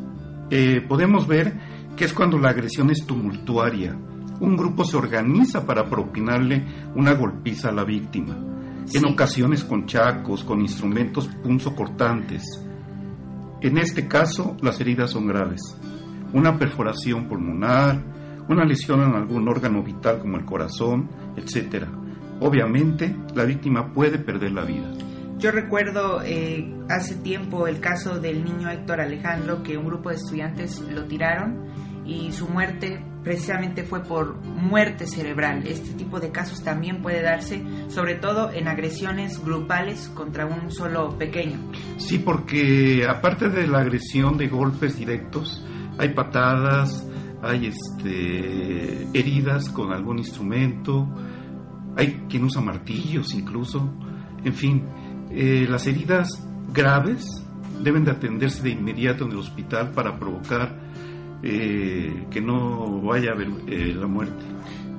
eh, 0.49 0.81
podemos 0.85 1.27
ver 1.27 1.57
que 1.95 2.03
es 2.03 2.11
cuando 2.11 2.37
la 2.37 2.49
agresión 2.49 2.89
es 2.89 3.05
tumultuaria. 3.05 3.97
Un 4.41 4.57
grupo 4.57 4.83
se 4.83 4.97
organiza 4.97 5.65
para 5.65 5.89
propinarle 5.89 6.61
una 6.93 7.13
golpiza 7.13 7.69
a 7.69 7.71
la 7.71 7.85
víctima, 7.85 8.35
en 8.93 9.05
ocasiones 9.05 9.63
con 9.63 9.85
chacos, 9.85 10.43
con 10.43 10.59
instrumentos 10.59 11.29
punzocortantes. 11.41 12.43
En 13.61 13.77
este 13.77 14.09
caso, 14.09 14.57
las 14.61 14.81
heridas 14.81 15.11
son 15.11 15.27
graves. 15.27 15.61
Una 16.33 16.59
perforación 16.59 17.29
pulmonar, 17.29 18.03
una 18.49 18.65
lesión 18.65 19.03
en 19.03 19.15
algún 19.15 19.47
órgano 19.47 19.81
vital 19.81 20.19
como 20.19 20.35
el 20.35 20.43
corazón, 20.43 21.07
etc. 21.37 22.03
Obviamente, 22.39 23.15
la 23.33 23.45
víctima 23.45 23.93
puede 23.93 24.17
perder 24.17 24.51
la 24.51 24.63
vida. 24.63 24.91
Yo 25.37 25.51
recuerdo 25.51 26.21
eh, 26.23 26.73
hace 26.89 27.15
tiempo 27.15 27.67
el 27.67 27.79
caso 27.79 28.19
del 28.19 28.43
niño 28.43 28.69
Héctor 28.69 29.01
Alejandro, 29.01 29.63
que 29.63 29.77
un 29.77 29.85
grupo 29.85 30.09
de 30.09 30.15
estudiantes 30.15 30.79
lo 30.79 31.05
tiraron 31.05 31.65
y 32.05 32.31
su 32.31 32.47
muerte 32.47 33.03
precisamente 33.23 33.83
fue 33.83 34.03
por 34.03 34.37
muerte 34.43 35.07
cerebral. 35.07 35.67
Este 35.67 35.93
tipo 35.93 36.19
de 36.19 36.31
casos 36.31 36.63
también 36.63 37.01
puede 37.01 37.21
darse, 37.21 37.63
sobre 37.89 38.15
todo 38.15 38.51
en 38.51 38.67
agresiones 38.67 39.43
grupales 39.43 40.09
contra 40.13 40.45
un 40.45 40.71
solo 40.71 41.17
pequeño. 41.17 41.57
Sí, 41.97 42.19
porque 42.19 43.05
aparte 43.09 43.49
de 43.49 43.67
la 43.67 43.79
agresión 43.79 44.37
de 44.37 44.47
golpes 44.47 44.97
directos, 44.97 45.65
hay 45.97 46.09
patadas, 46.09 47.05
hay 47.41 47.67
este, 47.67 49.07
heridas 49.17 49.69
con 49.69 49.91
algún 49.91 50.19
instrumento, 50.19 51.07
hay 51.95 52.25
quien 52.29 52.43
usa 52.43 52.61
martillos 52.61 53.33
incluso, 53.33 53.93
en 54.43 54.53
fin, 54.53 54.83
eh, 55.31 55.65
las 55.69 55.87
heridas 55.87 56.29
graves 56.73 57.25
deben 57.81 58.03
de 58.03 58.11
atenderse 58.11 58.63
de 58.63 58.71
inmediato 58.71 59.25
en 59.25 59.31
el 59.31 59.37
hospital 59.37 59.91
para 59.91 60.17
provocar 60.17 60.77
eh, 61.43 62.25
que 62.29 62.41
no 62.41 63.01
vaya 63.01 63.31
a 63.31 63.33
haber 63.33 63.49
eh, 63.67 63.93
la 63.93 64.07
muerte. 64.07 64.43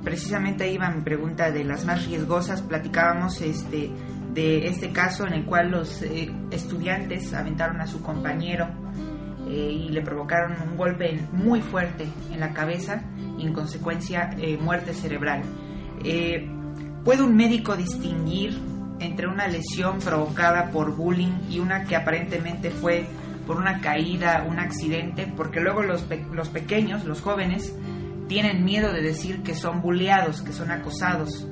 Precisamente 0.03 0.63
ahí 0.63 0.77
va 0.77 0.89
mi 0.89 1.01
pregunta 1.01 1.51
de 1.51 1.63
las 1.63 1.85
más 1.85 2.05
riesgosas. 2.05 2.61
Platicábamos 2.61 3.41
este, 3.41 3.91
de 4.33 4.67
este 4.67 4.91
caso 4.91 5.27
en 5.27 5.33
el 5.33 5.45
cual 5.45 5.71
los 5.71 6.01
estudiantes 6.51 7.33
aventaron 7.33 7.81
a 7.81 7.87
su 7.87 8.01
compañero 8.01 8.67
y 9.49 9.89
le 9.89 10.01
provocaron 10.01 10.55
un 10.69 10.77
golpe 10.77 11.19
muy 11.33 11.61
fuerte 11.61 12.05
en 12.31 12.39
la 12.39 12.53
cabeza 12.53 13.03
y 13.37 13.45
en 13.45 13.53
consecuencia 13.53 14.29
muerte 14.61 14.93
cerebral. 14.93 15.43
Eh, 16.03 16.47
¿Puede 17.07 17.23
un 17.23 17.37
médico 17.37 17.77
distinguir 17.77 18.59
entre 18.99 19.27
una 19.27 19.47
lesión 19.47 19.99
provocada 19.99 20.71
por 20.71 20.93
bullying 20.93 21.39
y 21.49 21.59
una 21.59 21.85
que 21.85 21.95
aparentemente 21.95 22.69
fue 22.69 23.07
por 23.47 23.55
una 23.55 23.79
caída, 23.79 24.45
un 24.45 24.59
accidente? 24.59 25.25
Porque 25.37 25.61
luego 25.61 25.83
los, 25.83 26.03
los 26.33 26.49
pequeños, 26.49 27.05
los 27.05 27.21
jóvenes, 27.21 27.73
tienen 28.27 28.65
miedo 28.65 28.91
de 28.91 29.01
decir 29.01 29.41
que 29.41 29.55
son 29.55 29.81
bulleados, 29.81 30.41
que 30.41 30.51
son 30.51 30.69
acosados 30.69 31.47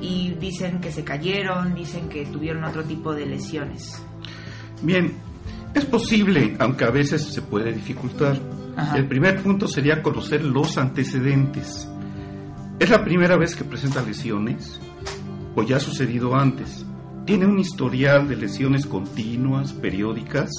y 0.00 0.36
dicen 0.38 0.80
que 0.80 0.92
se 0.92 1.02
cayeron, 1.02 1.74
dicen 1.74 2.08
que 2.08 2.24
tuvieron 2.26 2.62
otro 2.62 2.84
tipo 2.84 3.12
de 3.12 3.26
lesiones. 3.26 4.00
Bien, 4.82 5.14
es 5.74 5.84
posible, 5.84 6.54
aunque 6.60 6.84
a 6.84 6.90
veces 6.90 7.24
se 7.24 7.42
puede 7.42 7.72
dificultar. 7.72 8.38
El 8.94 9.08
primer 9.08 9.42
punto 9.42 9.66
sería 9.66 10.00
conocer 10.00 10.44
los 10.44 10.78
antecedentes. 10.78 11.88
¿Es 12.78 12.88
la 12.88 13.02
primera 13.04 13.36
vez 13.36 13.56
que 13.56 13.64
presenta 13.64 14.00
lesiones? 14.00 14.80
¿O 15.54 15.62
ya 15.62 15.76
ha 15.76 15.80
sucedido 15.80 16.34
antes? 16.34 16.84
¿Tiene 17.26 17.46
un 17.46 17.58
historial 17.58 18.28
de 18.28 18.36
lesiones 18.36 18.86
continuas, 18.86 19.72
periódicas? 19.72 20.50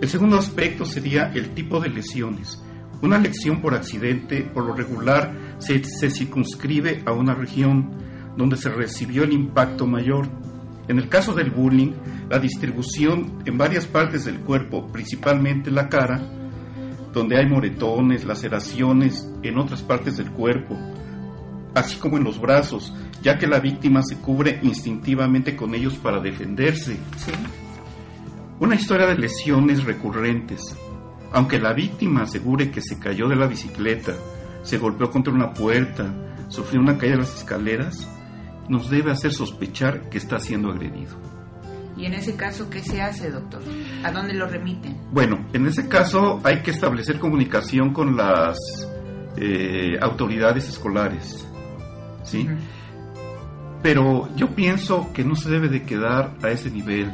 El 0.00 0.08
segundo 0.08 0.36
aspecto 0.36 0.84
sería 0.84 1.30
el 1.32 1.50
tipo 1.50 1.80
de 1.80 1.88
lesiones. 1.88 2.62
Una 3.02 3.18
lesión 3.18 3.60
por 3.60 3.74
accidente, 3.74 4.42
por 4.42 4.64
lo 4.64 4.74
regular, 4.74 5.56
se, 5.58 5.82
se 5.84 6.10
circunscribe 6.10 7.02
a 7.06 7.12
una 7.12 7.34
región 7.34 7.90
donde 8.36 8.56
se 8.56 8.70
recibió 8.70 9.24
el 9.24 9.32
impacto 9.32 9.86
mayor 9.86 10.28
en 10.88 10.98
el 10.98 11.08
caso 11.08 11.32
del 11.32 11.50
bullying, 11.50 11.92
la 12.28 12.38
distribución 12.38 13.42
en 13.44 13.56
varias 13.56 13.86
partes 13.86 14.24
del 14.24 14.40
cuerpo, 14.40 14.88
principalmente 14.90 15.70
la 15.70 15.88
cara, 15.88 16.20
donde 17.12 17.38
hay 17.38 17.46
moretones, 17.46 18.24
laceraciones 18.24 19.28
en 19.42 19.58
otras 19.58 19.82
partes 19.82 20.16
del 20.16 20.30
cuerpo, 20.30 20.76
así 21.74 21.96
como 21.96 22.16
en 22.16 22.24
los 22.24 22.40
brazos, 22.40 22.92
ya 23.22 23.38
que 23.38 23.46
la 23.46 23.60
víctima 23.60 24.02
se 24.02 24.16
cubre 24.16 24.60
instintivamente 24.62 25.56
con 25.56 25.74
ellos 25.74 25.94
para 25.94 26.20
defenderse. 26.20 26.98
Una 28.60 28.74
historia 28.74 29.06
de 29.06 29.16
lesiones 29.16 29.84
recurrentes. 29.84 30.76
Aunque 31.32 31.58
la 31.58 31.72
víctima 31.72 32.22
asegure 32.22 32.70
que 32.70 32.82
se 32.82 32.98
cayó 32.98 33.28
de 33.28 33.36
la 33.36 33.46
bicicleta, 33.46 34.12
se 34.62 34.78
golpeó 34.78 35.10
contra 35.10 35.32
una 35.32 35.52
puerta, 35.52 36.12
sufrió 36.48 36.80
una 36.80 36.98
caída 36.98 37.16
de 37.16 37.22
las 37.22 37.36
escaleras, 37.36 38.08
nos 38.68 38.90
debe 38.90 39.10
hacer 39.10 39.32
sospechar 39.32 40.08
que 40.10 40.18
está 40.18 40.38
siendo 40.38 40.70
agredido. 40.70 41.16
¿Y 41.96 42.06
en 42.06 42.14
ese 42.14 42.36
caso 42.36 42.70
qué 42.70 42.80
se 42.82 43.02
hace, 43.02 43.30
doctor? 43.30 43.62
¿A 44.02 44.12
dónde 44.12 44.34
lo 44.34 44.46
remiten? 44.46 44.96
Bueno, 45.10 45.44
en 45.52 45.66
ese 45.66 45.88
caso 45.88 46.40
hay 46.44 46.62
que 46.62 46.70
establecer 46.70 47.18
comunicación 47.18 47.92
con 47.92 48.16
las 48.16 48.58
eh, 49.36 49.98
autoridades 50.00 50.68
escolares, 50.68 51.46
¿sí? 52.22 52.48
Pero 53.82 54.28
yo 54.36 54.54
pienso 54.54 55.12
que 55.12 55.24
no 55.24 55.34
se 55.34 55.50
debe 55.50 55.68
de 55.68 55.82
quedar 55.82 56.30
a 56.42 56.50
ese 56.50 56.70
nivel. 56.70 57.12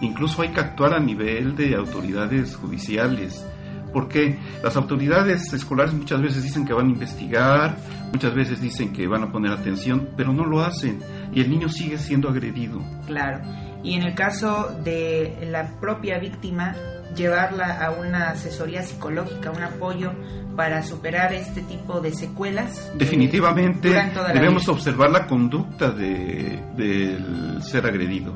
Incluso 0.00 0.42
hay 0.42 0.50
que 0.50 0.60
actuar 0.60 0.94
a 0.94 1.00
nivel 1.00 1.56
de 1.56 1.74
autoridades 1.74 2.56
judiciales, 2.56 3.44
porque 3.92 4.38
las 4.62 4.76
autoridades 4.76 5.52
escolares 5.52 5.94
muchas 5.94 6.20
veces 6.20 6.42
dicen 6.42 6.64
que 6.64 6.72
van 6.72 6.86
a 6.86 6.90
investigar, 6.90 7.76
muchas 8.12 8.34
veces 8.34 8.60
dicen 8.60 8.92
que 8.92 9.06
van 9.06 9.22
a 9.22 9.32
poner 9.32 9.52
atención, 9.52 10.08
pero 10.16 10.32
no 10.32 10.44
lo 10.44 10.60
hacen 10.60 11.00
y 11.32 11.40
el 11.40 11.50
niño 11.50 11.68
sigue 11.68 11.98
siendo 11.98 12.28
agredido. 12.28 12.80
Claro. 13.06 13.40
Y 13.82 13.94
en 13.94 14.02
el 14.02 14.14
caso 14.14 14.76
de 14.82 15.48
la 15.50 15.78
propia 15.80 16.18
víctima, 16.18 16.74
llevarla 17.16 17.84
a 17.84 17.90
una 17.90 18.30
asesoría 18.30 18.82
psicológica, 18.82 19.50
un 19.50 19.62
apoyo 19.62 20.12
para 20.56 20.82
superar 20.82 21.32
este 21.32 21.62
tipo 21.62 22.00
de 22.00 22.12
secuelas. 22.12 22.90
Definitivamente 22.96 23.90
debemos 24.34 24.68
observar 24.68 25.10
la 25.10 25.26
conducta 25.26 25.90
de, 25.90 26.60
del 26.76 27.62
ser 27.62 27.86
agredido. 27.86 28.34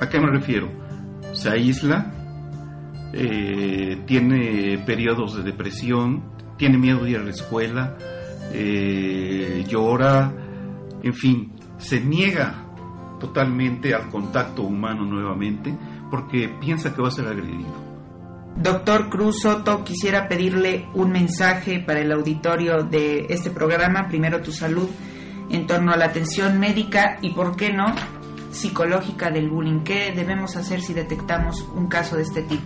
¿A 0.00 0.08
qué 0.08 0.20
me 0.20 0.30
refiero? 0.30 0.68
Se 1.32 1.50
aísla, 1.50 2.12
eh, 3.12 4.02
tiene 4.06 4.78
periodos 4.86 5.36
de 5.36 5.42
depresión, 5.42 6.22
tiene 6.56 6.78
miedo 6.78 7.04
de 7.04 7.10
ir 7.10 7.16
a 7.18 7.22
la 7.22 7.30
escuela, 7.30 7.96
eh, 8.52 9.64
llora, 9.68 10.32
en 11.02 11.14
fin, 11.14 11.52
se 11.78 12.00
niega 12.00 12.66
totalmente 13.18 13.94
al 13.94 14.08
contacto 14.10 14.62
humano 14.62 15.04
nuevamente 15.04 15.74
porque 16.10 16.48
piensa 16.60 16.94
que 16.94 17.02
va 17.02 17.08
a 17.08 17.12
ser 17.12 17.26
agredido. 17.26 17.86
Doctor 18.56 19.10
Cruz 19.10 19.42
Soto, 19.42 19.84
quisiera 19.84 20.28
pedirle 20.28 20.88
un 20.94 21.10
mensaje 21.10 21.80
para 21.80 22.00
el 22.00 22.10
auditorio 22.10 22.82
de 22.84 23.26
este 23.28 23.50
programa, 23.50 24.08
Primero 24.08 24.40
tu 24.40 24.50
Salud, 24.50 24.88
en 25.50 25.66
torno 25.66 25.92
a 25.92 25.96
la 25.96 26.06
atención 26.06 26.58
médica 26.58 27.18
y, 27.20 27.34
¿por 27.34 27.54
qué 27.54 27.72
no?, 27.72 27.94
psicológica 28.50 29.30
del 29.30 29.50
bullying. 29.50 29.80
¿Qué 29.80 30.12
debemos 30.16 30.56
hacer 30.56 30.80
si 30.80 30.94
detectamos 30.94 31.60
un 31.74 31.88
caso 31.88 32.16
de 32.16 32.22
este 32.22 32.42
tipo? 32.42 32.64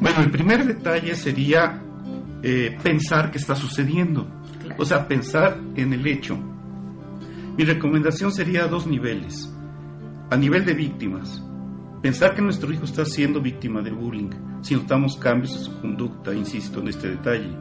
Bueno, 0.00 0.20
el 0.20 0.30
primer 0.30 0.66
detalle 0.66 1.14
sería 1.14 1.80
eh, 2.42 2.76
pensar 2.82 3.30
qué 3.30 3.38
está 3.38 3.54
sucediendo. 3.54 4.28
O 4.76 4.84
sea, 4.84 5.06
pensar 5.06 5.58
en 5.76 5.92
el 5.92 6.06
hecho. 6.06 6.36
Mi 7.56 7.64
recomendación 7.64 8.32
sería 8.32 8.64
a 8.64 8.68
dos 8.68 8.86
niveles. 8.86 9.52
A 10.30 10.36
nivel 10.36 10.64
de 10.64 10.74
víctimas, 10.74 11.42
pensar 12.02 12.34
que 12.34 12.42
nuestro 12.42 12.72
hijo 12.72 12.84
está 12.84 13.04
siendo 13.04 13.40
víctima 13.40 13.82
de 13.82 13.90
bullying 13.90 14.30
si 14.60 14.74
notamos 14.74 15.16
cambios 15.16 15.56
en 15.56 15.62
su 15.64 15.80
conducta, 15.80 16.34
insisto 16.34 16.80
en 16.80 16.88
este 16.88 17.10
detalle. 17.10 17.56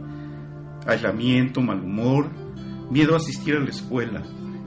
Aislamiento, 0.86 1.62
mal 1.62 1.80
humor, 1.80 2.30
miedo 2.90 3.14
a 3.14 3.18
asistir 3.18 3.56
a 3.56 3.60
la 3.60 3.70
escuela. 3.70 4.24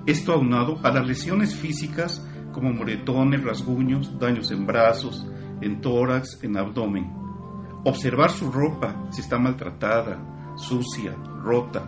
Esto 0.06 0.32
aunado 0.32 0.78
a 0.82 0.90
las 0.90 1.06
lesiones 1.06 1.54
físicas 1.54 2.26
como 2.52 2.72
moretones, 2.72 3.42
rasguños, 3.42 4.18
daños 4.18 4.50
en 4.50 4.66
brazos, 4.66 5.26
en 5.60 5.80
tórax, 5.80 6.42
en 6.42 6.56
abdomen. 6.56 7.12
Observar 7.84 8.30
su 8.30 8.50
ropa, 8.50 9.08
si 9.10 9.20
está 9.20 9.38
maltratada, 9.38 10.18
sucia, 10.56 11.14
rota. 11.42 11.86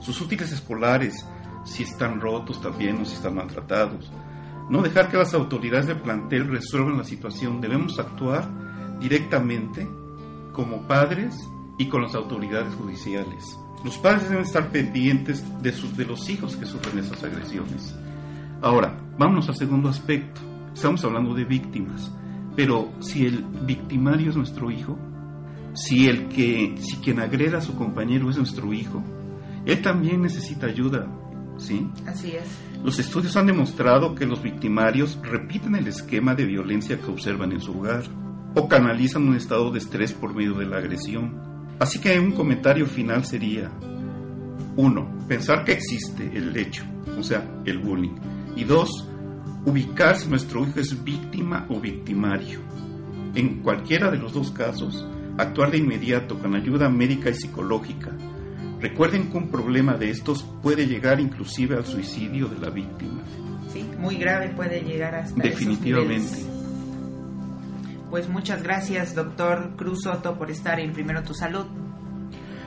Sus 0.00 0.20
útiles 0.20 0.52
escolares, 0.52 1.26
si 1.64 1.82
están 1.82 2.20
rotos 2.20 2.60
también 2.60 3.00
o 3.00 3.04
si 3.04 3.14
están 3.14 3.34
maltratados. 3.34 4.10
No 4.70 4.82
dejar 4.82 5.10
que 5.10 5.16
las 5.16 5.34
autoridades 5.34 5.88
del 5.88 6.00
plantel 6.00 6.48
resuelvan 6.48 6.96
la 6.96 7.04
situación. 7.04 7.60
Debemos 7.60 7.98
actuar 7.98 8.48
directamente 9.00 9.88
como 10.52 10.86
padres 10.86 11.34
y 11.76 11.88
con 11.88 12.02
las 12.02 12.14
autoridades 12.14 12.72
judiciales. 12.74 13.58
Los 13.84 13.98
padres 13.98 14.28
deben 14.28 14.44
estar 14.44 14.70
pendientes 14.70 15.44
de, 15.60 15.72
sus, 15.72 15.96
de 15.96 16.04
los 16.04 16.28
hijos 16.30 16.54
que 16.54 16.66
sufren 16.66 16.98
esas 16.98 17.24
agresiones. 17.24 17.96
Ahora, 18.62 18.96
vámonos 19.18 19.48
al 19.48 19.56
segundo 19.56 19.88
aspecto. 19.88 20.40
Estamos 20.72 21.04
hablando 21.04 21.34
de 21.34 21.44
víctimas, 21.44 22.12
pero 22.54 22.92
si 23.00 23.26
el 23.26 23.42
victimario 23.42 24.30
es 24.30 24.36
nuestro 24.36 24.70
hijo, 24.70 24.96
si 25.74 26.06
el 26.06 26.28
que 26.28 26.76
si 26.78 26.96
quien 26.98 27.18
agreda 27.18 27.58
a 27.58 27.62
su 27.62 27.74
compañero 27.74 28.30
es 28.30 28.36
nuestro 28.36 28.72
hijo, 28.72 29.02
él 29.66 29.82
también 29.82 30.22
necesita 30.22 30.66
ayuda, 30.66 31.08
¿sí? 31.58 31.88
Así 32.06 32.32
es. 32.32 32.69
Los 32.84 32.98
estudios 32.98 33.36
han 33.36 33.46
demostrado 33.46 34.14
que 34.14 34.24
los 34.24 34.42
victimarios 34.42 35.18
repiten 35.22 35.74
el 35.74 35.86
esquema 35.86 36.34
de 36.34 36.46
violencia 36.46 36.98
que 36.98 37.10
observan 37.10 37.52
en 37.52 37.60
su 37.60 37.78
hogar 37.78 38.04
o 38.54 38.68
canalizan 38.68 39.28
un 39.28 39.36
estado 39.36 39.70
de 39.70 39.78
estrés 39.78 40.12
por 40.12 40.34
medio 40.34 40.54
de 40.54 40.66
la 40.66 40.78
agresión. 40.78 41.34
Así 41.78 41.98
que 41.98 42.18
un 42.18 42.32
comentario 42.32 42.86
final 42.86 43.24
sería, 43.24 43.70
uno, 44.76 45.10
pensar 45.28 45.64
que 45.64 45.72
existe 45.72 46.30
el 46.34 46.56
hecho, 46.56 46.84
o 47.18 47.22
sea, 47.22 47.46
el 47.66 47.78
bullying. 47.78 48.16
Y 48.56 48.64
dos, 48.64 49.06
ubicar 49.66 50.16
si 50.16 50.28
nuestro 50.28 50.66
hijo 50.66 50.80
es 50.80 51.04
víctima 51.04 51.66
o 51.68 51.80
victimario. 51.80 52.60
En 53.34 53.60
cualquiera 53.62 54.10
de 54.10 54.18
los 54.18 54.32
dos 54.32 54.50
casos, 54.50 55.06
actuar 55.36 55.70
de 55.70 55.78
inmediato 55.78 56.38
con 56.38 56.54
ayuda 56.54 56.88
médica 56.88 57.30
y 57.30 57.34
psicológica. 57.34 58.10
Recuerden 58.80 59.30
que 59.30 59.36
un 59.36 59.48
problema 59.48 59.94
de 59.94 60.10
estos 60.10 60.42
puede 60.62 60.86
llegar 60.86 61.20
inclusive 61.20 61.76
al 61.76 61.84
suicidio 61.84 62.48
de 62.48 62.58
la 62.58 62.70
víctima. 62.70 63.20
Sí, 63.72 63.84
muy 63.98 64.16
grave 64.16 64.48
puede 64.50 64.80
llegar 64.80 65.14
hasta 65.14 65.42
Definitivamente. 65.42 66.44
Pues 68.08 68.28
muchas 68.28 68.62
gracias, 68.62 69.14
doctor 69.14 69.76
Cruz 69.76 70.02
Soto, 70.02 70.36
por 70.36 70.50
estar 70.50 70.80
en 70.80 70.92
Primero 70.92 71.22
Tu 71.22 71.34
Salud. 71.34 71.66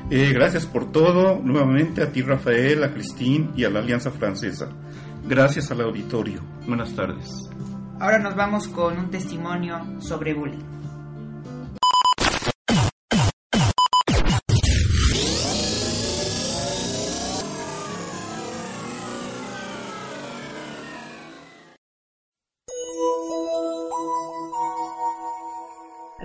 Eh, 0.10 0.32
gracias 0.34 0.65
por 0.65 0.91
todo, 0.91 1.39
nuevamente 1.43 2.04
a 2.04 2.12
ti 2.12 2.21
Rafael, 2.21 2.84
a 2.84 2.93
Cristín 2.93 3.52
y 3.56 3.63
a 3.63 3.69
la 3.69 3.80
Alianza 3.80 4.12
Francesa. 4.12 4.69
Gracias 5.28 5.71
al 5.71 5.82
auditorio. 5.82 6.41
Buenas 6.67 6.93
tardes. 6.93 7.30
Ahora 7.99 8.19
nos 8.19 8.36
vamos 8.36 8.67
con 8.67 8.97
un 8.97 9.10
testimonio 9.10 9.99
sobre 9.99 10.34
bullying. 10.34 10.73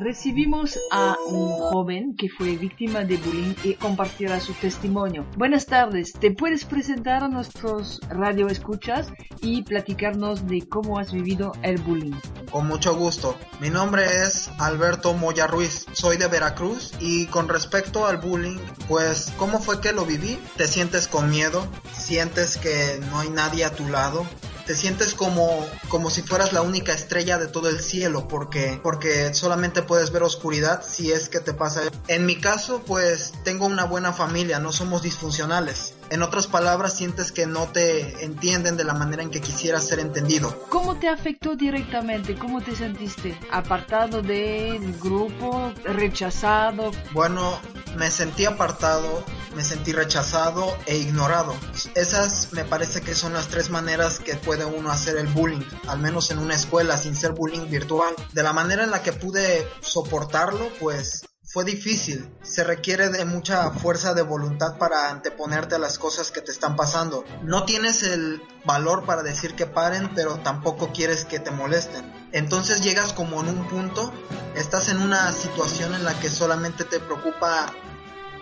Recibimos 0.01 0.79
a 0.93 1.17
un 1.27 1.49
joven 1.51 2.15
que 2.17 2.29
fue 2.29 2.57
víctima 2.57 3.03
de 3.03 3.17
bullying 3.17 3.55
y 3.65 3.75
compartirá 3.75 4.39
su 4.39 4.53
testimonio. 4.53 5.27
Buenas 5.37 5.67
tardes, 5.67 6.13
¿te 6.13 6.31
puedes 6.31 6.65
presentar 6.65 7.25
a 7.25 7.29
nuestros 7.29 8.01
radioescuchas 8.09 9.09
y 9.43 9.63
platicarnos 9.63 10.47
de 10.47 10.69
cómo 10.69 11.01
has 11.01 11.13
vivido 11.13 11.51
el 11.63 11.79
bullying? 11.79 12.15
Con 12.53 12.69
mucho 12.69 12.95
gusto. 12.95 13.37
Mi 13.61 13.71
nombre 13.71 14.05
es 14.05 14.49
Alberto 14.59 15.15
Moya 15.15 15.49
Ruiz, 15.49 15.87
soy 15.93 16.17
de 16.17 16.29
Veracruz 16.29 16.93
y 17.01 17.27
con 17.27 17.49
respecto 17.49 18.07
al 18.07 18.19
bullying, 18.19 18.59
pues 18.87 19.33
¿cómo 19.37 19.59
fue 19.59 19.81
que 19.81 19.93
lo 19.93 20.07
viví? 20.07 20.39
¿Te 20.57 20.69
sientes 20.69 21.09
con 21.09 21.29
miedo? 21.29 21.67
¿Sientes 21.93 22.57
que 22.57 23.01
no 23.11 23.19
hay 23.19 23.31
nadie 23.31 23.65
a 23.65 23.73
tu 23.73 23.89
lado? 23.89 24.25
Te 24.69 24.77
sientes 24.77 25.15
como, 25.15 25.67
como 25.89 26.11
si 26.11 26.21
fueras 26.21 26.53
la 26.53 26.61
única 26.61 26.93
estrella 26.93 27.39
de 27.39 27.47
todo 27.47 27.71
el 27.71 27.81
cielo, 27.81 28.29
porque, 28.29 28.79
porque 28.83 29.33
solamente 29.33 29.81
puedes 29.81 30.13
ver 30.13 30.23
oscuridad 30.23 30.85
si 30.87 31.11
es 31.11 31.31
que 31.31 31.41
te 31.41 31.55
pasa. 31.55 31.85
En 32.07 32.27
mi 32.27 32.37
caso, 32.37 32.83
pues 32.87 33.33
tengo 33.45 33.65
una 33.65 33.85
buena 33.85 34.13
familia, 34.13 34.59
no 34.59 34.71
somos 34.71 35.01
disfuncionales. 35.01 35.95
En 36.11 36.23
otras 36.23 36.47
palabras, 36.47 36.95
sientes 36.95 37.33
que 37.33 37.47
no 37.47 37.67
te 37.69 38.25
entienden 38.25 38.77
de 38.77 38.85
la 38.85 38.95
manera 38.95 39.23
en 39.23 39.31
que 39.31 39.41
quisieras 39.41 39.87
ser 39.87 39.99
entendido. 39.99 40.59
¿Cómo 40.71 40.99
te 40.99 41.09
afectó 41.09 41.55
directamente? 41.55 42.35
¿Cómo 42.35 42.61
te 42.63 42.75
sentiste? 42.75 43.39
¿Apartado 43.51 44.23
del 44.23 44.99
grupo? 44.99 45.73
¿Rechazado? 45.85 46.93
Bueno, 47.13 47.59
me 47.97 48.11
sentí 48.11 48.47
apartado, 48.47 49.23
me 49.55 49.63
sentí 49.63 49.93
rechazado 49.93 50.77
e 50.87 50.97
ignorado. 50.97 51.55
Esas 51.95 52.53
me 52.53 52.65
parece 52.65 53.03
que 53.03 53.15
son 53.15 53.35
las 53.35 53.49
tres 53.49 53.69
maneras 53.69 54.19
que 54.19 54.35
puede 54.35 54.65
uno 54.65 54.91
hacer 54.91 55.19
el 55.19 55.27
bullying, 55.27 55.65
al 55.89 55.99
menos 55.99 56.31
en 56.31 56.39
una 56.39 56.55
escuela 56.55 56.97
sin 56.97 57.15
ser 57.15 57.33
bullying 57.33 57.69
virtual. 57.69 58.15
De 58.33 58.43
la 58.43 58.53
manera 58.53 58.85
en 58.85 58.91
la 58.91 59.03
que 59.03 59.13
pude 59.13 59.67
soportarlo, 59.81 60.69
pues 60.81 61.28
fue 61.49 61.65
difícil. 61.65 62.31
Se 62.43 62.63
requiere 62.63 63.09
de 63.09 63.25
mucha 63.25 63.71
fuerza 63.71 64.13
de 64.13 64.23
voluntad 64.23 64.77
para 64.77 65.11
anteponerte 65.11 65.77
a 65.77 65.79
las 65.79 65.99
cosas 65.99 66.31
que 66.31 66.43
te 66.43 66.53
están 66.53 66.77
pasando. 66.77 67.25
No 67.43 67.65
tienes 67.65 68.03
el 68.03 68.43
valor 68.67 69.05
para 69.07 69.23
decir 69.23 69.55
que 69.55 69.67
paren, 69.67 70.11
pero 70.15 70.37
tampoco 70.41 70.93
quieres 70.93 71.25
que 71.25 71.41
te 71.41 71.51
molesten. 71.51 72.05
Entonces 72.33 72.83
llegas 72.83 73.15
como 73.15 73.41
en 73.41 73.49
un 73.49 73.67
punto, 73.67 74.13
estás 74.55 74.91
en 74.91 74.99
una 74.99 75.33
situación 75.33 75.95
en 75.95 76.05
la 76.05 76.19
que 76.21 76.29
solamente 76.29 76.85
te 76.85 77.01
preocupa 77.01 77.73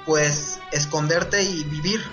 pues 0.04 0.58
esconderte 0.72 1.42
y 1.42 1.62
vivir. 1.64 2.04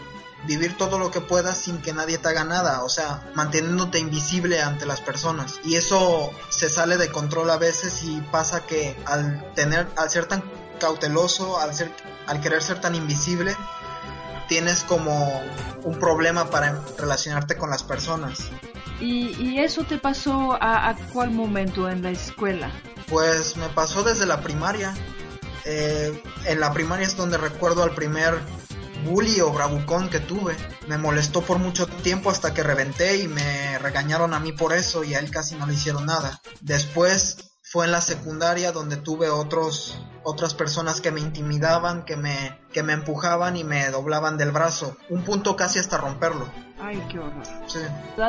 Vivir 0.45 0.75
todo 0.77 0.99
lo 0.99 1.09
que 1.09 1.21
puedas 1.21 1.57
sin 1.57 1.81
que 1.81 1.93
nadie 1.93 2.17
te 2.17 2.27
haga 2.27 2.43
nada, 2.43 2.83
o 2.83 2.89
sea, 2.89 3.31
manteniéndote 3.33 3.97
invisible 3.97 4.61
ante 4.61 4.85
las 4.85 4.99
personas. 4.99 5.61
Y 5.63 5.75
eso 5.75 6.31
se 6.49 6.69
sale 6.69 6.97
de 6.97 7.09
control 7.09 7.49
a 7.49 7.57
veces 7.57 8.03
y 8.03 8.19
pasa 8.29 8.65
que 8.65 8.93
al 9.05 9.53
tener, 9.53 9.87
al 9.95 10.09
ser 10.09 10.25
tan 10.25 10.43
cauteloso, 10.83 11.61
al, 11.61 11.73
ser, 11.73 11.89
al 12.27 12.41
querer 12.41 12.61
ser 12.61 12.81
tan 12.81 12.93
invisible, 12.93 13.55
tienes 14.49 14.83
como 14.83 15.41
un 15.83 15.97
problema 15.97 16.49
para 16.49 16.81
relacionarte 16.97 17.55
con 17.55 17.69
las 17.69 17.83
personas. 17.83 18.49
¿Y, 18.99 19.59
eso 19.59 19.85
te 19.85 19.97
pasó 19.97 20.57
a, 20.59 20.89
a, 20.89 20.95
cuál 21.13 21.31
momento 21.31 21.89
en 21.89 22.03
la 22.03 22.11
escuela? 22.11 22.69
Pues 23.07 23.55
me 23.55 23.69
pasó 23.69 24.03
desde 24.03 24.25
la 24.25 24.41
primaria. 24.41 24.93
Eh, 25.63 26.21
en 26.45 26.59
la 26.59 26.73
primaria 26.73 27.07
es 27.07 27.15
donde 27.15 27.37
recuerdo 27.37 27.83
al 27.83 27.95
primer 27.95 28.37
bully 29.05 29.39
o 29.39 29.53
bravucón 29.53 30.09
que 30.09 30.19
tuve. 30.19 30.57
Me 30.87 30.97
molestó 30.97 31.43
por 31.43 31.59
mucho 31.59 31.87
tiempo 31.87 32.29
hasta 32.29 32.53
que 32.53 32.61
reventé 32.61 33.19
y 33.19 33.29
me 33.29 33.79
regañaron 33.79 34.33
a 34.33 34.39
mí 34.41 34.51
por 34.51 34.73
eso 34.73 35.05
y 35.05 35.15
a 35.15 35.19
él 35.19 35.31
casi 35.31 35.55
no 35.55 35.65
le 35.65 35.75
hicieron 35.75 36.05
nada. 36.05 36.41
Después 36.59 37.52
fue 37.73 37.85
en 37.85 37.91
la 37.91 38.01
secundaria 38.01 38.71
donde 38.71 38.97
tuve 38.97 39.31
otros 39.31 39.99
otras 40.21 40.53
personas 40.53 41.01
que 41.01 41.09
me 41.09 41.21
intimidaban, 41.21 42.05
que 42.05 42.15
me 42.15 42.59
que 42.71 42.83
me 42.83 42.93
empujaban 42.93 43.57
y 43.57 43.63
me 43.63 43.89
doblaban 43.89 44.37
del 44.37 44.51
brazo, 44.51 44.95
un 45.09 45.23
punto 45.23 45.55
casi 45.55 45.79
hasta 45.79 45.97
romperlo. 45.97 46.47
Ay, 46.85 47.01
qué 47.09 47.17
horror. 47.17 47.45
Sí. 47.65 47.79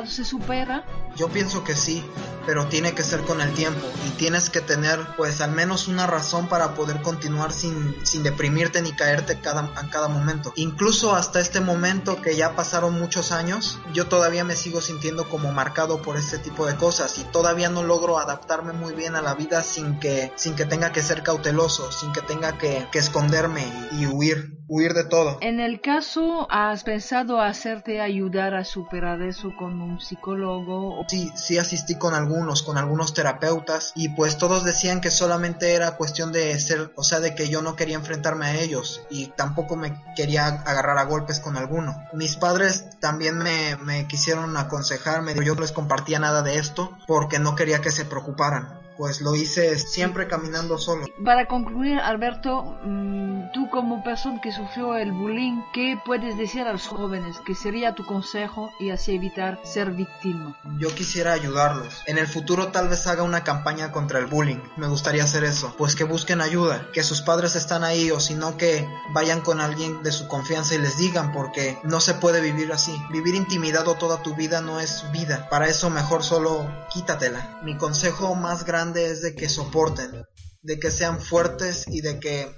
¿Se 0.07 0.25
supera? 0.25 0.85
Yo 1.17 1.29
pienso 1.29 1.65
que 1.65 1.75
sí, 1.75 2.05
pero 2.47 2.67
tiene 2.67 2.93
que 2.93 3.03
ser 3.03 3.23
con 3.23 3.41
el 3.41 3.53
tiempo 3.53 3.85
y 4.07 4.11
tienes 4.11 4.49
que 4.49 4.61
tener 4.61 5.01
pues 5.17 5.41
al 5.41 5.51
menos 5.51 5.89
una 5.89 6.07
razón 6.07 6.49
para 6.49 6.75
poder 6.75 7.03
continuar 7.03 7.51
sin, 7.51 7.97
sin 8.07 8.23
deprimirte 8.23 8.81
ni 8.81 8.93
caerte 8.93 9.41
cada, 9.41 9.73
a 9.75 9.91
cada 9.91 10.07
momento. 10.07 10.53
Incluso 10.55 11.17
hasta 11.17 11.41
este 11.41 11.61
momento 11.61 12.23
que 12.23 12.37
ya 12.37 12.55
pasaron 12.55 12.97
muchos 12.97 13.33
años, 13.33 13.81
yo 13.93 14.07
todavía 14.07 14.45
me 14.45 14.55
sigo 14.55 14.81
sintiendo 14.81 15.29
como 15.29 15.51
marcado 15.51 16.01
por 16.01 16.17
este 16.17 16.39
tipo 16.39 16.65
de 16.65 16.77
cosas 16.77 17.19
y 17.19 17.25
todavía 17.25 17.71
no 17.71 17.83
logro 17.83 18.21
adaptarme 18.21 18.73
muy 18.73 18.95
bien 18.95 19.17
a 19.17 19.23
la 19.23 19.35
vida 19.35 19.65
sin 19.65 19.99
que, 19.99 20.33
sin 20.37 20.55
que 20.55 20.65
tenga 20.65 20.93
que 20.93 21.03
ser 21.03 21.25
cauteloso, 21.25 21.91
sin 21.91 22.13
que 22.13 22.21
tenga 22.21 22.57
que, 22.57 22.87
que 22.93 23.01
esconderme 23.01 23.65
y 23.99 24.07
huir 24.07 24.55
huir 24.67 24.95
de 24.95 25.05
todo. 25.05 25.39
En 25.41 25.61
el 25.61 25.81
caso, 25.81 26.47
¿has 26.51 26.85
pensado 26.85 27.41
hacerte 27.41 28.01
ayudar 28.01 28.44
a 28.53 28.65
superar 28.65 29.23
eso 29.23 29.57
con 29.57 29.81
un 29.81 29.99
psicólogo? 30.01 31.03
Sí, 31.09 31.33
sí 31.35 31.57
asistí 31.57 31.95
con 31.95 32.13
algunos, 32.13 32.63
con 32.63 32.77
algunos 32.77 33.15
terapeutas 33.15 33.93
y 33.95 34.11
pues 34.11 34.37
todos 34.37 34.65
decían 34.65 35.01
que 35.01 35.11
solamente 35.11 35.73
era 35.73 35.97
cuestión 35.97 36.33
de 36.33 36.59
ser, 36.59 36.93
o 36.97 37.03
sea, 37.03 37.21
de 37.21 37.35
que 37.35 37.49
yo 37.49 37.63
no 37.63 37.77
quería 37.77 37.97
enfrentarme 37.97 38.47
a 38.47 38.61
ellos 38.61 39.01
y 39.09 39.29
tampoco 39.29 39.77
me 39.77 39.99
quería 40.15 40.47
agarrar 40.47 40.99
a 40.99 41.05
golpes 41.05 41.41
con 41.41 41.57
alguno. 41.57 41.97
Mis 42.13 42.37
padres 42.37 42.99
también 43.01 43.39
me, 43.39 43.77
me 43.77 44.07
quisieron 44.07 44.55
aconsejarme, 44.59 45.35
yo 45.43 45.55
no 45.55 45.63
les 45.63 45.73
compartía 45.73 46.19
nada 46.19 46.43
de 46.43 46.59
esto 46.59 46.99
porque 47.07 47.39
no 47.39 47.55
quería 47.55 47.81
que 47.81 47.91
se 47.91 48.05
preocuparan 48.05 48.84
pues 48.97 49.21
lo 49.21 49.35
hice 49.35 49.79
siempre 49.79 50.29
caminando 50.29 50.79
solo. 50.79 51.07
Para 51.25 51.47
concluir, 51.47 51.99
Alberto, 51.99 52.77
mm, 52.85 53.53
tú 53.53 53.69
como 53.71 54.03
persona 54.03 54.41
que 54.41 54.53
sufrió 54.53 54.97
el 54.97 55.13
bullying, 55.13 55.63
¿qué 55.73 55.99
puedes 56.05 56.37
decir 56.37 56.63
a 56.63 56.73
los 56.73 56.87
jóvenes? 56.87 57.37
¿Qué 57.45 57.55
sería 57.55 57.95
tu 57.95 58.05
consejo 58.05 58.73
y 58.79 58.91
así 58.91 59.15
evitar 59.15 59.61
ser 59.65 59.93
víctima? 59.93 60.57
Yo 60.79 60.95
quisiera 60.95 61.33
ayudarlos. 61.33 62.03
En 62.07 62.19
el 62.19 62.27
futuro 62.27 62.69
tal 62.69 62.89
vez 62.89 63.07
haga 63.07 63.23
una 63.23 63.45
campaña 63.45 63.93
contra 63.93 64.19
el 64.19 64.27
bullying. 64.27 64.61
Me 64.77 64.89
gustaría 64.89 65.25
hacer 65.25 65.45
eso. 65.45 65.75
Pues 65.77 65.95
que 65.95 66.05
busquen 66.05 66.41
ayuda, 66.41 66.89
que 66.93 67.03
sus 67.03 67.23
padres 67.23 67.57
están 67.57 67.85
ahí 67.85 68.11
o 68.11 68.21
si 68.21 68.35
no 68.35 68.57
que 68.57 68.89
vayan 69.13 69.41
con 69.41 69.61
alguien 69.61 70.03
de 70.03 70.13
su 70.13 70.29
confianza 70.29 70.75
y 70.75 70.79
les 70.79 70.97
digan 70.97 71.33
porque 71.33 71.79
no 71.83 72.01
se 72.01 72.15
puede 72.15 72.41
vivir 72.41 72.73
así. 72.73 72.95
Vivir 73.11 73.35
intimidado 73.35 73.95
toda 73.95 74.23
tu 74.23 74.35
vida 74.35 74.61
no 74.61 74.81
es 74.81 75.11
vida. 75.13 75.49
Para 75.49 75.69
eso 75.69 75.91
mejor 75.91 76.23
solo 76.23 76.67
quítatela. 76.93 77.61
Mi 77.63 77.77
consejo 77.77 78.35
más 78.35 78.65
grande 78.65 78.84
es 78.97 79.23
de 79.23 79.35
que 79.35 79.49
soporten, 79.49 80.25
de 80.63 80.79
que 80.79 80.91
sean 80.91 81.21
fuertes 81.21 81.87
y 81.89 82.01
de 82.01 82.21
que 82.21 82.49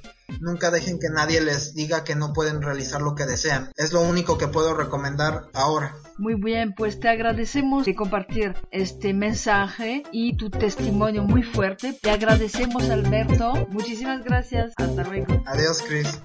nunca 0.40 0.70
dejen 0.70 0.98
que 0.98 1.08
nadie 1.08 1.40
les 1.40 1.74
diga 1.74 2.04
que 2.04 2.14
no 2.14 2.32
pueden 2.32 2.62
realizar 2.62 3.00
lo 3.00 3.14
que 3.14 3.26
desean. 3.26 3.70
Es 3.76 3.92
lo 3.92 4.02
único 4.02 4.38
que 4.38 4.48
puedo 4.48 4.74
recomendar 4.74 5.44
ahora. 5.54 5.94
Muy 6.18 6.34
bien, 6.34 6.74
pues 6.74 6.98
te 6.98 7.08
agradecemos 7.08 7.84
de 7.86 7.94
compartir 7.94 8.54
este 8.70 9.12
mensaje 9.12 10.02
y 10.12 10.36
tu 10.36 10.50
testimonio 10.50 11.22
muy 11.22 11.42
fuerte. 11.42 11.92
Te 11.92 12.10
agradecemos 12.10 12.88
Alberto. 12.90 13.66
Muchísimas 13.70 14.24
gracias. 14.24 14.72
Hasta 14.76 15.04
luego. 15.04 15.42
Adiós, 15.46 15.82
Chris. 15.86 16.20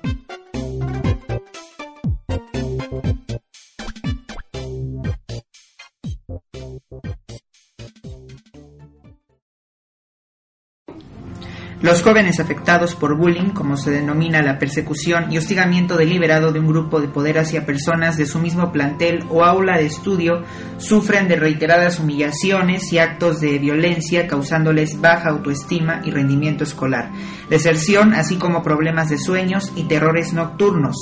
Los 11.82 12.04
jóvenes 12.04 12.40
afectados 12.40 12.94
por 12.94 13.18
bullying, 13.18 13.50
como 13.50 13.76
se 13.76 13.90
denomina 13.90 14.44
la 14.44 14.60
persecución 14.60 15.32
y 15.32 15.40
hostigamiento 15.40 15.98
deliberado 15.98 16.52
de 16.52 16.60
un 16.60 16.68
grupo 16.68 17.02
de 17.02 17.08
poder 17.08 17.40
hacia 17.40 17.66
personas 17.66 18.18
de 18.18 18.28
su 18.28 18.38
mismo 18.38 18.72
plantel 18.72 19.26
o 19.32 19.44
aula 19.44 19.80
de 19.80 19.88
estudio, 19.88 20.44
sufren 20.78 21.28
de 21.28 21.38
reiteradas 21.38 22.00
humillaciones 22.00 22.94
y 22.94 23.00
actos 23.00 23.42
de 23.42 23.58
violencia 23.58 24.28
causándoles 24.28 25.02
baja 25.02 25.30
autoestima 25.30 26.02
y 26.06 26.12
rendimiento 26.12 26.64
escolar, 26.64 27.10
deserción, 27.50 28.14
así 28.14 28.36
como 28.36 28.62
problemas 28.62 29.10
de 29.10 29.18
sueños 29.18 29.74
y 29.76 29.86
terrores 29.86 30.34
nocturnos. 30.34 30.96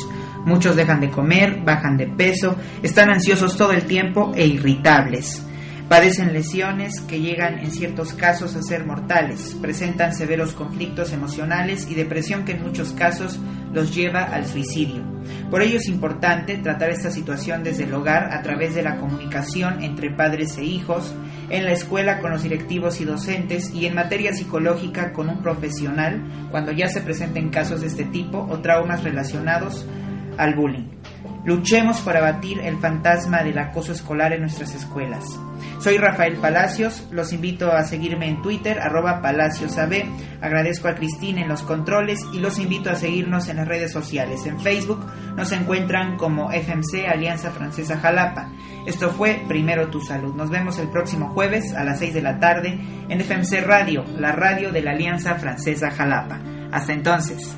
Muchos 0.46 0.78
dejan 0.78 1.02
de 1.02 1.10
comer, 1.10 1.62
bajan 1.66 1.98
de 1.98 2.08
peso, 2.08 2.56
están 2.82 3.10
ansiosos 3.10 3.58
todo 3.58 3.74
el 3.74 3.84
tiempo 3.84 4.32
e 4.34 4.48
irritables. 4.48 5.44
Padecen 5.90 6.34
lesiones 6.34 7.02
que 7.02 7.20
llegan 7.20 7.58
en 7.58 7.72
ciertos 7.72 8.14
casos 8.14 8.56
a 8.56 8.62
ser 8.62 8.86
mortales, 8.86 9.58
presentan 9.60 10.14
severos 10.14 10.54
conflictos 10.54 11.12
emocionales 11.12 11.90
y 11.90 11.96
depresión 11.96 12.46
que 12.46 12.52
en 12.52 12.62
muchos 12.62 12.92
casos 12.92 13.40
los 13.74 13.96
lleva 13.96 14.22
al 14.22 14.46
suicidio. 14.46 15.02
Por 15.50 15.64
ello 15.64 15.78
es 15.78 15.88
importante 15.88 16.60
tratar 16.60 16.92
esta 16.92 17.10
situación 17.10 17.64
desde 17.64 17.86
el 17.86 17.94
hogar 17.96 18.32
a 18.32 18.44
través 18.44 18.76
de 18.76 18.84
la 18.84 18.98
comunicación 18.98 19.82
entre 19.82 20.12
padres 20.12 20.60
e 20.60 20.64
hijos, 20.64 21.16
en 21.50 21.66
la 21.66 21.72
escuela 21.72 22.20
con 22.20 22.30
los 22.30 22.44
directivos 22.44 23.02
y 23.02 23.06
docentes 23.06 23.74
y 23.74 23.88
en 23.88 23.96
materia 23.96 24.32
psicológica 24.32 25.12
con 25.12 25.28
un 25.28 25.42
profesional 25.42 26.22
cuando 26.52 26.72
ya 26.72 26.88
se 26.88 27.02
presenten 27.02 27.50
casos 27.50 27.82
de 27.82 27.88
este 27.88 28.06
tipo 28.06 28.48
o 28.48 28.60
traumas 28.60 29.04
relacionados 29.04 29.88
al 30.38 30.54
bullying. 30.54 30.99
Luchemos 31.46 32.02
para 32.02 32.20
abatir 32.20 32.60
el 32.60 32.78
fantasma 32.80 33.44
del 33.44 33.58
acoso 33.58 33.92
escolar 33.92 34.34
en 34.34 34.42
nuestras 34.42 34.76
escuelas. 34.76 35.40
Soy 35.80 35.98
Rafael 35.98 36.36
Palacios, 36.36 37.08
los 37.12 37.32
invito 37.32 37.72
a 37.72 37.84
seguirme 37.84 38.28
en 38.28 38.42
Twitter, 38.42 38.80
arroba 38.80 39.22
PalaciosAB. 39.22 40.04
Agradezco 40.42 40.90
a 40.90 40.96
Cristina 40.96 41.42
en 41.42 41.48
los 41.48 41.64
controles 41.64 42.20
y 42.34 42.40
los 42.40 42.60
invito 42.60 42.90
a 42.90 42.96
seguirnos 42.96 43.48
en 43.48 43.58
las 43.58 43.68
redes 43.68 43.92
sociales. 43.92 44.46
En 44.46 44.60
Facebook 44.60 45.06
nos 45.36 45.52
encuentran 45.54 46.18
como 46.18 46.52
FMC 46.52 47.08
Alianza 47.08 47.52
Francesa 47.52 47.98
Jalapa. 47.98 48.52
Esto 48.86 49.10
fue 49.10 49.42
Primero 49.48 49.90
Tu 49.90 50.02
Salud. 50.02 50.36
Nos 50.36 50.50
vemos 50.50 50.78
el 50.80 50.90
próximo 50.90 51.30
jueves 51.30 51.74
a 51.74 51.84
las 51.84 52.00
6 52.00 52.14
de 52.14 52.22
la 52.22 52.40
tarde 52.40 52.78
en 53.08 53.22
FMC 53.22 53.66
Radio, 53.66 54.04
la 54.18 54.34
radio 54.34 54.72
de 54.72 54.82
la 54.82 54.92
Alianza 54.92 55.36
Francesa 55.36 55.92
Jalapa. 55.92 56.42
Hasta 56.72 56.94
entonces. 56.94 57.58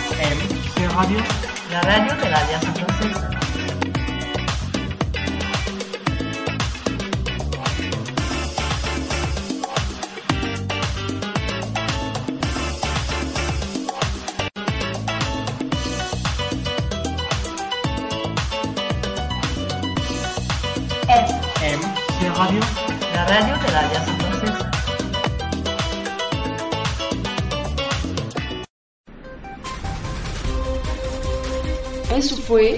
Radio, 0.93 1.19
la 1.71 1.81
radio 1.81 2.15
de 2.15 2.29
la 2.29 2.37
Alianza 2.37 2.73
Francesa. 2.73 3.40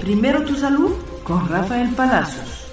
Primero 0.02 0.44
tu 0.44 0.54
salud 0.54 0.94
con 1.24 1.48
Rafael 1.48 1.88
Palacios. 1.94 2.63